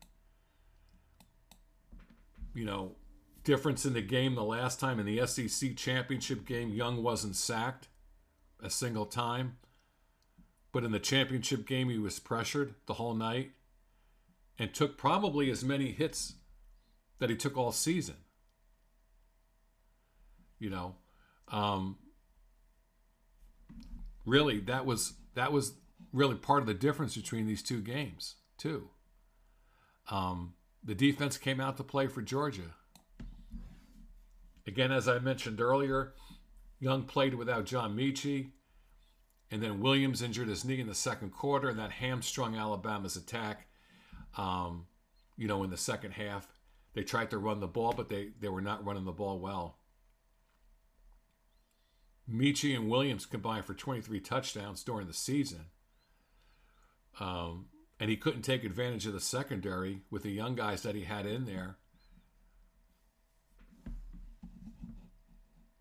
you 2.54 2.64
know, 2.64 2.96
difference 3.44 3.84
in 3.84 3.92
the 3.92 4.02
game 4.02 4.34
the 4.34 4.44
last 4.44 4.80
time 4.80 4.98
in 4.98 5.06
the 5.06 5.26
SEC 5.26 5.76
championship 5.76 6.44
game, 6.44 6.70
Young 6.70 7.02
wasn't 7.02 7.36
sacked 7.36 7.88
a 8.62 8.70
single 8.70 9.06
time. 9.06 9.56
But 10.72 10.84
in 10.84 10.92
the 10.92 11.00
championship 11.00 11.66
game, 11.66 11.88
he 11.88 11.98
was 11.98 12.18
pressured 12.18 12.74
the 12.86 12.94
whole 12.94 13.14
night 13.14 13.52
and 14.58 14.72
took 14.72 14.96
probably 14.96 15.50
as 15.50 15.64
many 15.64 15.90
hits 15.90 16.34
that 17.18 17.30
he 17.30 17.36
took 17.36 17.56
all 17.56 17.72
season. 17.72 18.16
You 20.58 20.70
know, 20.70 20.94
um, 21.48 21.96
really, 24.26 24.60
that 24.60 24.84
was 24.84 25.14
that 25.34 25.52
was 25.52 25.72
really 26.12 26.34
part 26.34 26.60
of 26.60 26.66
the 26.66 26.74
difference 26.74 27.16
between 27.16 27.46
these 27.46 27.62
two 27.62 27.80
games 27.80 28.36
too. 28.58 28.90
Um, 30.10 30.54
the 30.82 30.94
defense 30.94 31.36
came 31.36 31.60
out 31.60 31.76
to 31.76 31.84
play 31.84 32.06
for 32.06 32.22
Georgia. 32.22 32.74
Again, 34.66 34.92
as 34.92 35.08
I 35.08 35.18
mentioned 35.18 35.60
earlier, 35.60 36.14
Young 36.78 37.04
played 37.04 37.34
without 37.34 37.66
John 37.66 37.96
Metchie. 37.96 38.50
And 39.50 39.62
then 39.62 39.80
Williams 39.80 40.22
injured 40.22 40.48
his 40.48 40.64
knee 40.64 40.80
in 40.80 40.86
the 40.86 40.94
second 40.94 41.30
quarter, 41.30 41.68
and 41.68 41.78
that 41.78 41.90
hamstrung 41.90 42.56
Alabama's 42.56 43.16
attack. 43.16 43.66
Um, 44.36 44.86
you 45.36 45.48
know, 45.48 45.64
in 45.64 45.70
the 45.70 45.76
second 45.76 46.12
half, 46.12 46.46
they 46.94 47.02
tried 47.02 47.30
to 47.30 47.38
run 47.38 47.60
the 47.60 47.66
ball, 47.66 47.92
but 47.96 48.08
they, 48.08 48.28
they 48.40 48.48
were 48.48 48.60
not 48.60 48.84
running 48.84 49.04
the 49.04 49.12
ball 49.12 49.40
well. 49.40 49.78
Metchie 52.32 52.76
and 52.76 52.88
Williams 52.88 53.26
combined 53.26 53.64
for 53.64 53.74
23 53.74 54.20
touchdowns 54.20 54.84
during 54.84 55.08
the 55.08 55.12
season. 55.12 55.66
Um, 57.18 57.66
and 58.00 58.08
he 58.08 58.16
couldn't 58.16 58.42
take 58.42 58.64
advantage 58.64 59.06
of 59.06 59.12
the 59.12 59.20
secondary 59.20 60.00
with 60.10 60.22
the 60.22 60.30
young 60.30 60.54
guys 60.54 60.82
that 60.82 60.94
he 60.94 61.02
had 61.02 61.26
in 61.26 61.44
there. 61.44 61.76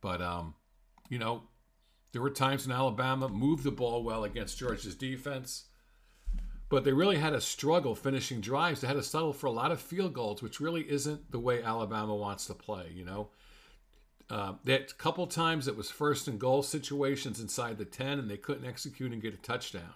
But 0.01 0.21
um, 0.21 0.55
you 1.09 1.17
know, 1.17 1.43
there 2.11 2.21
were 2.21 2.29
times 2.29 2.67
when 2.67 2.75
Alabama 2.75 3.29
moved 3.29 3.63
the 3.63 3.71
ball 3.71 4.03
well 4.03 4.25
against 4.25 4.59
Georgia's 4.59 4.95
defense, 4.95 5.65
but 6.67 6.83
they 6.83 6.93
really 6.93 7.17
had 7.17 7.33
a 7.33 7.41
struggle 7.41 7.95
finishing 7.95 8.41
drives. 8.41 8.81
They 8.81 8.87
had 8.87 8.95
to 8.95 9.03
settle 9.03 9.33
for 9.33 9.47
a 9.47 9.51
lot 9.51 9.71
of 9.71 9.81
field 9.81 10.13
goals, 10.13 10.41
which 10.41 10.59
really 10.59 10.89
isn't 10.89 11.31
the 11.31 11.39
way 11.39 11.63
Alabama 11.63 12.15
wants 12.15 12.45
to 12.47 12.53
play. 12.53 12.91
You 12.93 13.05
know, 13.05 13.29
uh, 14.29 14.53
that 14.65 14.97
couple 14.97 15.25
times 15.27 15.67
it 15.67 15.77
was 15.77 15.89
first 15.89 16.27
and 16.27 16.39
goal 16.39 16.63
situations 16.63 17.39
inside 17.39 17.77
the 17.77 17.85
ten, 17.85 18.19
and 18.19 18.29
they 18.29 18.37
couldn't 18.37 18.65
execute 18.65 19.13
and 19.13 19.21
get 19.21 19.33
a 19.33 19.37
touchdown. 19.37 19.93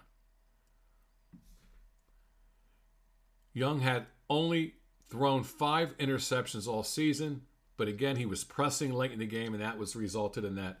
Young 3.54 3.80
had 3.80 4.04
only 4.28 4.74
thrown 5.08 5.42
five 5.42 5.96
interceptions 5.96 6.68
all 6.68 6.82
season, 6.82 7.42
but 7.78 7.88
again 7.88 8.16
he 8.16 8.26
was 8.26 8.44
pressing 8.44 8.92
late 8.92 9.12
in 9.12 9.18
the 9.18 9.26
game, 9.26 9.54
and 9.54 9.62
that 9.62 9.78
was 9.78 9.96
resulted 9.96 10.44
in 10.44 10.56
that 10.56 10.76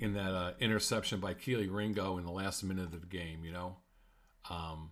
in 0.00 0.12
that 0.14 0.34
uh, 0.34 0.52
interception 0.60 1.20
by 1.20 1.32
Kelee 1.32 1.68
Ringo 1.70 2.18
in 2.18 2.24
the 2.24 2.32
last 2.32 2.62
minute 2.62 2.92
of 2.92 3.00
the 3.00 3.06
game. 3.06 3.44
You 3.44 3.52
know. 3.52 3.76
Um, 4.50 4.90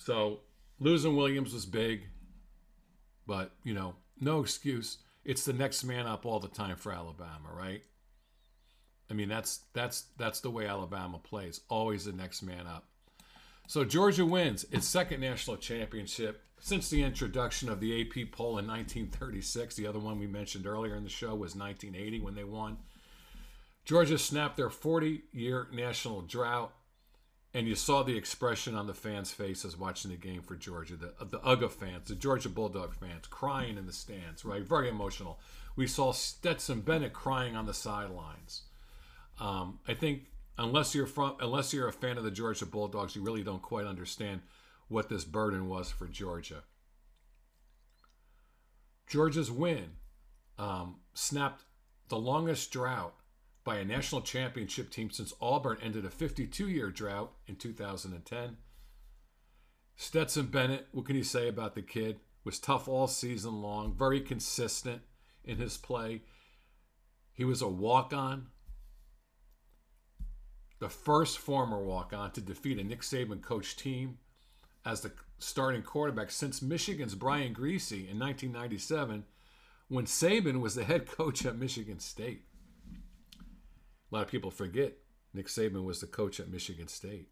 So 0.00 0.40
losing 0.78 1.14
Williams 1.14 1.52
was 1.52 1.66
big, 1.66 2.08
but 3.26 3.52
you 3.64 3.74
know, 3.74 3.96
no 4.18 4.40
excuse. 4.40 4.96
It's 5.26 5.44
the 5.44 5.52
next 5.52 5.84
man 5.84 6.06
up 6.06 6.24
all 6.24 6.40
the 6.40 6.48
time 6.48 6.76
for 6.76 6.90
Alabama, 6.90 7.50
right? 7.54 7.82
I 9.10 9.14
mean, 9.14 9.28
that's 9.28 9.60
that's 9.72 10.04
that's 10.16 10.40
the 10.40 10.50
way 10.50 10.66
Alabama 10.66 11.18
plays. 11.18 11.60
Always 11.68 12.04
the 12.04 12.12
next 12.12 12.42
man 12.42 12.66
up. 12.66 12.84
So 13.66 13.84
Georgia 13.84 14.26
wins 14.26 14.64
its 14.70 14.86
second 14.86 15.20
national 15.20 15.56
championship 15.56 16.42
since 16.60 16.90
the 16.90 17.02
introduction 17.02 17.68
of 17.68 17.80
the 17.80 18.00
AP 18.00 18.32
poll 18.32 18.58
in 18.58 18.66
1936. 18.66 19.76
The 19.76 19.86
other 19.86 19.98
one 19.98 20.18
we 20.18 20.26
mentioned 20.26 20.66
earlier 20.66 20.96
in 20.96 21.04
the 21.04 21.10
show 21.10 21.34
was 21.34 21.56
1980 21.56 22.20
when 22.20 22.34
they 22.34 22.44
won. 22.44 22.78
Georgia 23.84 24.18
snapped 24.18 24.56
their 24.56 24.68
40-year 24.68 25.68
national 25.72 26.22
drought 26.22 26.72
and 27.52 27.66
you 27.66 27.74
saw 27.74 28.02
the 28.02 28.16
expression 28.16 28.74
on 28.74 28.86
the 28.86 28.94
fans' 28.94 29.32
faces 29.32 29.76
watching 29.76 30.10
the 30.10 30.16
game 30.16 30.42
for 30.42 30.54
Georgia, 30.54 30.96
the 30.96 31.12
the 31.24 31.40
UGA 31.40 31.70
fans, 31.70 32.08
the 32.08 32.14
Georgia 32.14 32.48
Bulldog 32.48 32.94
fans, 32.94 33.26
crying 33.26 33.76
in 33.76 33.86
the 33.86 33.92
stands, 33.92 34.44
right? 34.44 34.62
Very 34.62 34.88
emotional. 34.88 35.40
We 35.74 35.86
saw 35.86 36.12
Stetson 36.12 36.82
Bennett 36.82 37.12
crying 37.12 37.56
on 37.56 37.66
the 37.66 37.74
sidelines. 37.74 38.62
Um, 39.40 39.80
I 39.88 39.94
think 39.94 40.26
unless 40.58 40.94
you're 40.94 41.06
from, 41.06 41.36
unless 41.40 41.72
you're 41.72 41.88
a 41.88 41.92
fan 41.92 42.18
of 42.18 42.24
the 42.24 42.30
Georgia 42.30 42.66
Bulldogs, 42.66 43.16
you 43.16 43.22
really 43.22 43.42
don't 43.42 43.62
quite 43.62 43.86
understand 43.86 44.42
what 44.88 45.08
this 45.08 45.24
burden 45.24 45.68
was 45.68 45.90
for 45.90 46.06
Georgia. 46.06 46.62
Georgia's 49.08 49.50
win 49.50 49.92
um, 50.58 50.96
snapped 51.14 51.64
the 52.08 52.18
longest 52.18 52.70
drought 52.70 53.14
by 53.64 53.76
a 53.76 53.84
national 53.84 54.20
championship 54.20 54.90
team 54.90 55.10
since 55.10 55.32
Auburn 55.40 55.78
ended 55.82 56.04
a 56.04 56.10
52 56.10 56.68
year 56.68 56.90
drought 56.90 57.32
in 57.46 57.56
2010. 57.56 58.56
Stetson 59.96 60.46
Bennett, 60.46 60.88
what 60.92 61.06
can 61.06 61.16
you 61.16 61.22
say 61.22 61.48
about 61.48 61.74
the 61.74 61.82
kid? 61.82 62.20
Was 62.44 62.58
tough 62.58 62.88
all 62.88 63.06
season 63.06 63.60
long, 63.60 63.94
very 63.94 64.20
consistent 64.20 65.02
in 65.44 65.58
his 65.58 65.76
play. 65.76 66.22
He 67.34 67.44
was 67.44 67.62
a 67.62 67.68
walk 67.68 68.12
on, 68.14 68.46
the 70.80 70.88
first 70.88 71.38
former 71.38 71.78
walk 71.78 72.12
on 72.12 72.32
to 72.32 72.40
defeat 72.40 72.78
a 72.78 72.84
Nick 72.84 73.02
Saban 73.02 73.40
coached 73.40 73.78
team 73.78 74.18
as 74.84 75.02
the 75.02 75.12
starting 75.38 75.82
quarterback 75.82 76.30
since 76.30 76.62
Michigan's 76.62 77.14
Brian 77.14 77.54
Griese 77.54 77.92
in 77.92 78.18
1997 78.18 79.24
when 79.88 80.06
Saban 80.06 80.60
was 80.60 80.74
the 80.74 80.84
head 80.84 81.06
coach 81.06 81.44
at 81.44 81.58
Michigan 81.58 82.00
State. 82.00 82.42
A 84.10 84.14
lot 84.14 84.24
of 84.24 84.28
people 84.28 84.50
forget 84.50 84.94
Nick 85.34 85.46
Saban 85.46 85.84
was 85.84 86.00
the 86.00 86.06
coach 86.06 86.40
at 86.40 86.50
Michigan 86.50 86.88
State. 86.88 87.28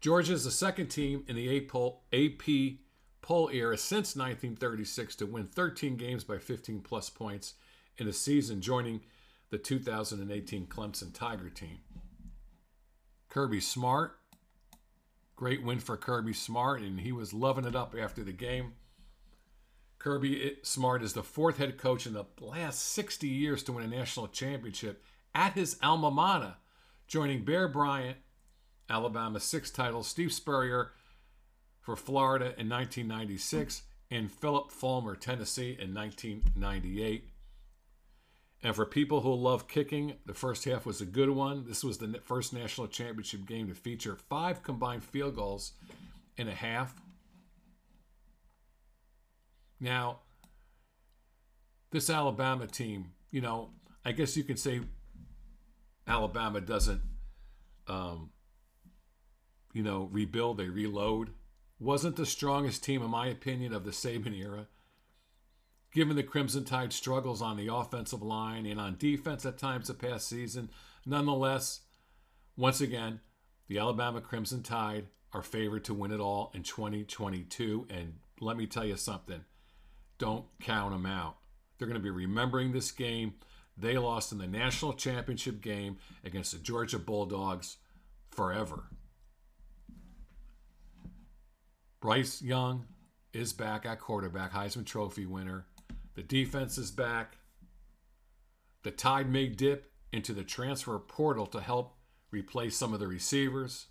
Georgia 0.00 0.34
is 0.34 0.44
the 0.44 0.50
second 0.50 0.88
team 0.88 1.24
in 1.26 1.34
the 1.34 1.56
AP 1.56 2.78
poll 3.22 3.48
era 3.52 3.78
since 3.78 4.14
1936 4.14 5.16
to 5.16 5.26
win 5.26 5.46
13 5.46 5.96
games 5.96 6.24
by 6.24 6.36
15 6.36 6.82
plus 6.82 7.08
points 7.08 7.54
in 7.96 8.06
a 8.06 8.12
season, 8.12 8.60
joining 8.60 9.00
the 9.48 9.56
2018 9.56 10.66
Clemson 10.66 11.12
Tiger 11.14 11.48
team. 11.48 11.78
Kirby 13.34 13.58
Smart, 13.58 14.16
great 15.34 15.60
win 15.60 15.80
for 15.80 15.96
Kirby 15.96 16.34
Smart, 16.34 16.82
and 16.82 17.00
he 17.00 17.10
was 17.10 17.34
loving 17.34 17.64
it 17.64 17.74
up 17.74 17.92
after 17.98 18.22
the 18.22 18.30
game. 18.30 18.74
Kirby 19.98 20.58
Smart 20.62 21.02
is 21.02 21.14
the 21.14 21.24
fourth 21.24 21.56
head 21.56 21.76
coach 21.76 22.06
in 22.06 22.12
the 22.12 22.26
last 22.40 22.78
60 22.92 23.26
years 23.26 23.64
to 23.64 23.72
win 23.72 23.86
a 23.86 23.88
national 23.88 24.28
championship 24.28 25.02
at 25.34 25.54
his 25.54 25.76
alma 25.82 26.12
mater, 26.12 26.54
joining 27.08 27.44
Bear 27.44 27.66
Bryant, 27.66 28.18
Alabama 28.88 29.40
six 29.40 29.68
titles, 29.68 30.06
Steve 30.06 30.32
Spurrier 30.32 30.92
for 31.80 31.96
Florida 31.96 32.54
in 32.56 32.68
1996, 32.68 33.82
and 34.12 34.30
Phillip 34.30 34.70
Fulmer, 34.70 35.16
Tennessee 35.16 35.76
in 35.76 35.92
1998. 35.92 37.30
And 38.64 38.74
for 38.74 38.86
people 38.86 39.20
who 39.20 39.34
love 39.34 39.68
kicking, 39.68 40.14
the 40.24 40.32
first 40.32 40.64
half 40.64 40.86
was 40.86 41.02
a 41.02 41.06
good 41.06 41.28
one. 41.28 41.66
This 41.68 41.84
was 41.84 41.98
the 41.98 42.18
first 42.24 42.54
national 42.54 42.88
championship 42.88 43.46
game 43.46 43.68
to 43.68 43.74
feature 43.74 44.16
five 44.16 44.62
combined 44.62 45.04
field 45.04 45.36
goals 45.36 45.72
in 46.38 46.48
a 46.48 46.54
half. 46.54 46.94
Now, 49.78 50.20
this 51.90 52.08
Alabama 52.08 52.66
team, 52.66 53.12
you 53.30 53.42
know, 53.42 53.68
I 54.02 54.12
guess 54.12 54.34
you 54.34 54.44
can 54.44 54.56
say 54.56 54.80
Alabama 56.08 56.62
doesn't, 56.62 57.02
um, 57.86 58.30
you 59.74 59.82
know, 59.82 60.08
rebuild, 60.10 60.56
they 60.56 60.70
reload. 60.70 61.30
Wasn't 61.78 62.16
the 62.16 62.24
strongest 62.24 62.82
team, 62.82 63.02
in 63.02 63.10
my 63.10 63.26
opinion, 63.26 63.74
of 63.74 63.84
the 63.84 63.90
Saban 63.90 64.34
era. 64.34 64.68
Given 65.94 66.16
the 66.16 66.24
Crimson 66.24 66.64
Tide 66.64 66.92
struggles 66.92 67.40
on 67.40 67.56
the 67.56 67.72
offensive 67.72 68.20
line 68.20 68.66
and 68.66 68.80
on 68.80 68.96
defense 68.98 69.46
at 69.46 69.58
times 69.58 69.86
the 69.86 69.94
past 69.94 70.28
season, 70.28 70.68
nonetheless, 71.06 71.82
once 72.56 72.80
again, 72.80 73.20
the 73.68 73.78
Alabama 73.78 74.20
Crimson 74.20 74.64
Tide 74.64 75.06
are 75.32 75.42
favored 75.42 75.84
to 75.84 75.94
win 75.94 76.10
it 76.10 76.18
all 76.18 76.50
in 76.52 76.64
2022. 76.64 77.86
And 77.90 78.14
let 78.40 78.56
me 78.56 78.66
tell 78.66 78.84
you 78.84 78.96
something 78.96 79.44
don't 80.18 80.46
count 80.60 80.92
them 80.92 81.06
out. 81.06 81.36
They're 81.78 81.88
going 81.88 82.00
to 82.00 82.02
be 82.02 82.10
remembering 82.10 82.72
this 82.72 82.90
game. 82.90 83.34
They 83.76 83.96
lost 83.96 84.32
in 84.32 84.38
the 84.38 84.46
national 84.48 84.94
championship 84.94 85.60
game 85.60 85.98
against 86.24 86.52
the 86.52 86.58
Georgia 86.58 86.98
Bulldogs 86.98 87.76
forever. 88.30 88.84
Bryce 92.00 92.42
Young 92.42 92.86
is 93.32 93.52
back 93.52 93.86
at 93.86 94.00
quarterback, 94.00 94.52
Heisman 94.52 94.84
Trophy 94.86 95.26
winner. 95.26 95.66
The 96.14 96.22
defense 96.22 96.78
is 96.78 96.90
back. 96.90 97.38
The 98.82 98.90
Tide 98.90 99.30
may 99.30 99.48
dip 99.48 99.90
into 100.12 100.32
the 100.32 100.44
transfer 100.44 100.98
portal 100.98 101.46
to 101.46 101.60
help 101.60 101.96
replace 102.30 102.76
some 102.76 102.94
of 102.94 103.00
the 103.00 103.08
receivers 103.08 103.86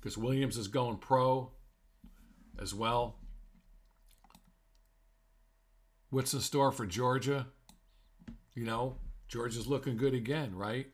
because 0.00 0.16
Williams 0.16 0.56
is 0.56 0.68
going 0.68 0.96
pro 0.98 1.50
as 2.60 2.74
well. 2.74 3.16
What's 6.10 6.34
in 6.34 6.40
store 6.40 6.72
for 6.72 6.86
Georgia? 6.86 7.46
You 8.54 8.64
know, 8.64 8.96
Georgia's 9.28 9.68
looking 9.68 9.96
good 9.96 10.14
again, 10.14 10.54
right? 10.54 10.86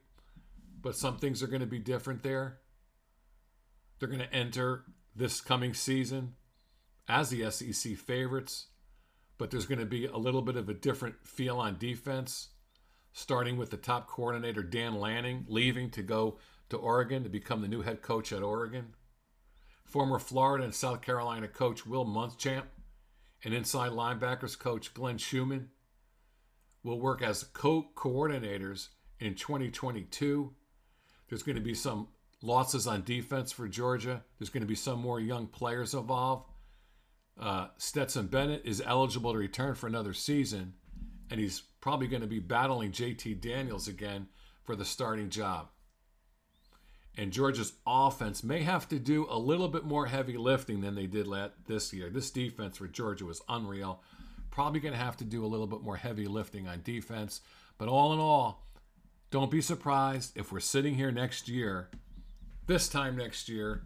But 0.83 0.97
some 0.97 1.19
things 1.19 1.43
are 1.43 1.47
going 1.47 1.61
to 1.61 1.67
be 1.67 1.79
different 1.79 2.23
there. 2.23 2.59
They're 3.99 4.09
going 4.09 4.21
to 4.21 4.35
enter 4.35 4.85
this 5.15 5.41
coming 5.41 5.73
season 5.73 6.35
as 7.09 7.31
the 7.31 7.51
SEC 7.51 7.97
favorites, 7.97 8.67
but 9.39 9.51
there's 9.51 9.67
going 9.67 9.79
to 9.79 9.87
be 9.87 10.07
a 10.07 10.17
little 10.17 10.43
bit 10.43 10.57
of 10.57 10.69
a 10.69 10.75
different 10.75 11.17
feel 11.27 11.59
on 11.59 11.79
defense, 11.79 12.49
starting 13.13 13.57
with 13.57 13.71
the 13.71 13.77
top 13.77 14.09
coordinator, 14.09 14.63
Dan 14.63 14.95
Lanning, 14.95 15.45
leaving 15.49 15.91
to 15.91 16.03
go 16.03 16.39
to 16.69 16.77
Oregon 16.77 17.23
to 17.23 17.29
become 17.29 17.63
the 17.63 17.69
new 17.69 17.83
head 17.83 18.03
coach 18.03 18.33
at 18.33 18.43
Oregon. 18.43 18.95
Former 19.85 20.19
Florida 20.19 20.65
and 20.65 20.75
South 20.75 21.01
Carolina 21.01 21.49
coach 21.49 21.87
Will 21.87 22.05
Muschamp 22.05 22.65
and 23.45 23.55
inside 23.55 23.93
linebackers 23.93 24.59
coach 24.59 24.93
Glenn 24.95 25.19
Schumann 25.19 25.69
will 26.83 26.99
work 26.99 27.23
as 27.23 27.45
co 27.45 27.87
coordinators 27.95 28.89
in 29.21 29.35
2022. 29.35 30.53
There's 31.29 31.43
going 31.43 31.57
to 31.57 31.63
be 31.63 31.75
some 31.75 32.09
losses 32.43 32.87
on 32.87 33.03
defense 33.03 33.53
for 33.53 33.69
Georgia. 33.69 34.25
There's 34.39 34.51
going 34.51 34.63
to 34.63 34.69
be 34.69 34.75
some 34.75 35.01
more 35.01 35.21
young 35.21 35.47
players 35.47 35.95
involved. 35.95 36.51
Uh, 37.39 37.69
Stetson 37.77 38.27
Bennett 38.27 38.63
is 38.65 38.83
eligible 38.85 39.33
to 39.33 39.39
return 39.39 39.75
for 39.75 39.87
another 39.87 40.15
season, 40.15 40.75
and 41.31 41.39
he's 41.39 41.61
probably 41.81 42.07
going 42.07 42.23
to 42.23 42.29
be 42.29 42.39
battling 42.39 42.93
JT 42.93 43.41
Daniels 43.41 43.89
again 43.89 44.29
for 44.65 44.75
the 44.75 44.85
starting 44.85 45.29
job. 45.31 45.69
And 47.19 47.33
Georgia's 47.33 47.73
offense 47.87 48.43
may 48.45 48.63
have 48.63 48.89
to 48.89 48.99
do 48.99 49.27
a 49.31 49.39
little 49.39 49.69
bit 49.69 49.85
more 49.85 50.07
heavy 50.07 50.37
lifting 50.37 50.81
than 50.81 50.95
they 50.95 51.07
did 51.07 51.27
this 51.67 51.93
year. 51.93 52.11
This 52.11 52.31
defense 52.31 52.77
for 52.77 52.89
Georgia 52.89 53.25
was 53.25 53.43
unreal. 53.49 54.03
Probably 54.51 54.81
going 54.81 54.93
to 54.93 55.01
have 55.01 55.17
to 55.19 55.25
do 55.25 55.45
a 55.45 55.47
little 55.49 55.67
bit 55.67 55.83
more 55.83 55.97
heavy 55.97 56.27
lifting 56.27 56.69
on 56.69 56.83
defense. 56.83 57.41
But 57.79 57.89
all 57.89 58.13
in 58.13 58.19
all, 58.19 58.63
Don't 59.31 59.51
be 59.51 59.61
surprised 59.61 60.33
if 60.37 60.53
we're 60.53 60.61
sitting 60.61 60.95
here 60.95 61.11
next 61.11 61.49
year, 61.49 61.91
this 62.67 62.89
time 62.89 63.17
next 63.17 63.49
year, 63.49 63.83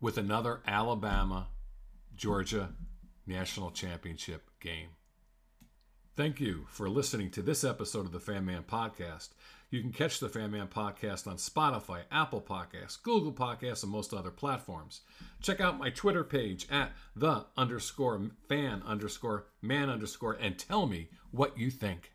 with 0.00 0.16
another 0.18 0.60
Alabama 0.66 1.48
Georgia 2.16 2.70
national 3.26 3.70
championship 3.70 4.50
game. 4.60 4.88
Thank 6.16 6.40
you 6.40 6.66
for 6.70 6.88
listening 6.88 7.30
to 7.32 7.42
this 7.42 7.62
episode 7.62 8.06
of 8.06 8.12
the 8.12 8.20
Fan 8.20 8.46
Man 8.46 8.62
Podcast. 8.62 9.30
You 9.70 9.82
can 9.82 9.92
catch 9.92 10.18
the 10.18 10.30
Fan 10.30 10.50
Man 10.50 10.68
Podcast 10.68 11.26
on 11.26 11.36
Spotify, 11.36 12.02
Apple 12.10 12.40
Podcasts, 12.40 13.02
Google 13.02 13.32
Podcasts, 13.32 13.82
and 13.82 13.92
most 13.92 14.14
other 14.14 14.30
platforms. 14.30 15.02
Check 15.42 15.60
out 15.60 15.78
my 15.78 15.90
Twitter 15.90 16.24
page 16.24 16.66
at 16.70 16.92
the 17.14 17.44
underscore 17.56 18.30
fan 18.48 18.82
underscore 18.86 19.48
man 19.60 19.90
underscore 19.90 20.38
and 20.40 20.58
tell 20.58 20.86
me 20.86 21.10
what 21.32 21.58
you 21.58 21.70
think. 21.70 22.12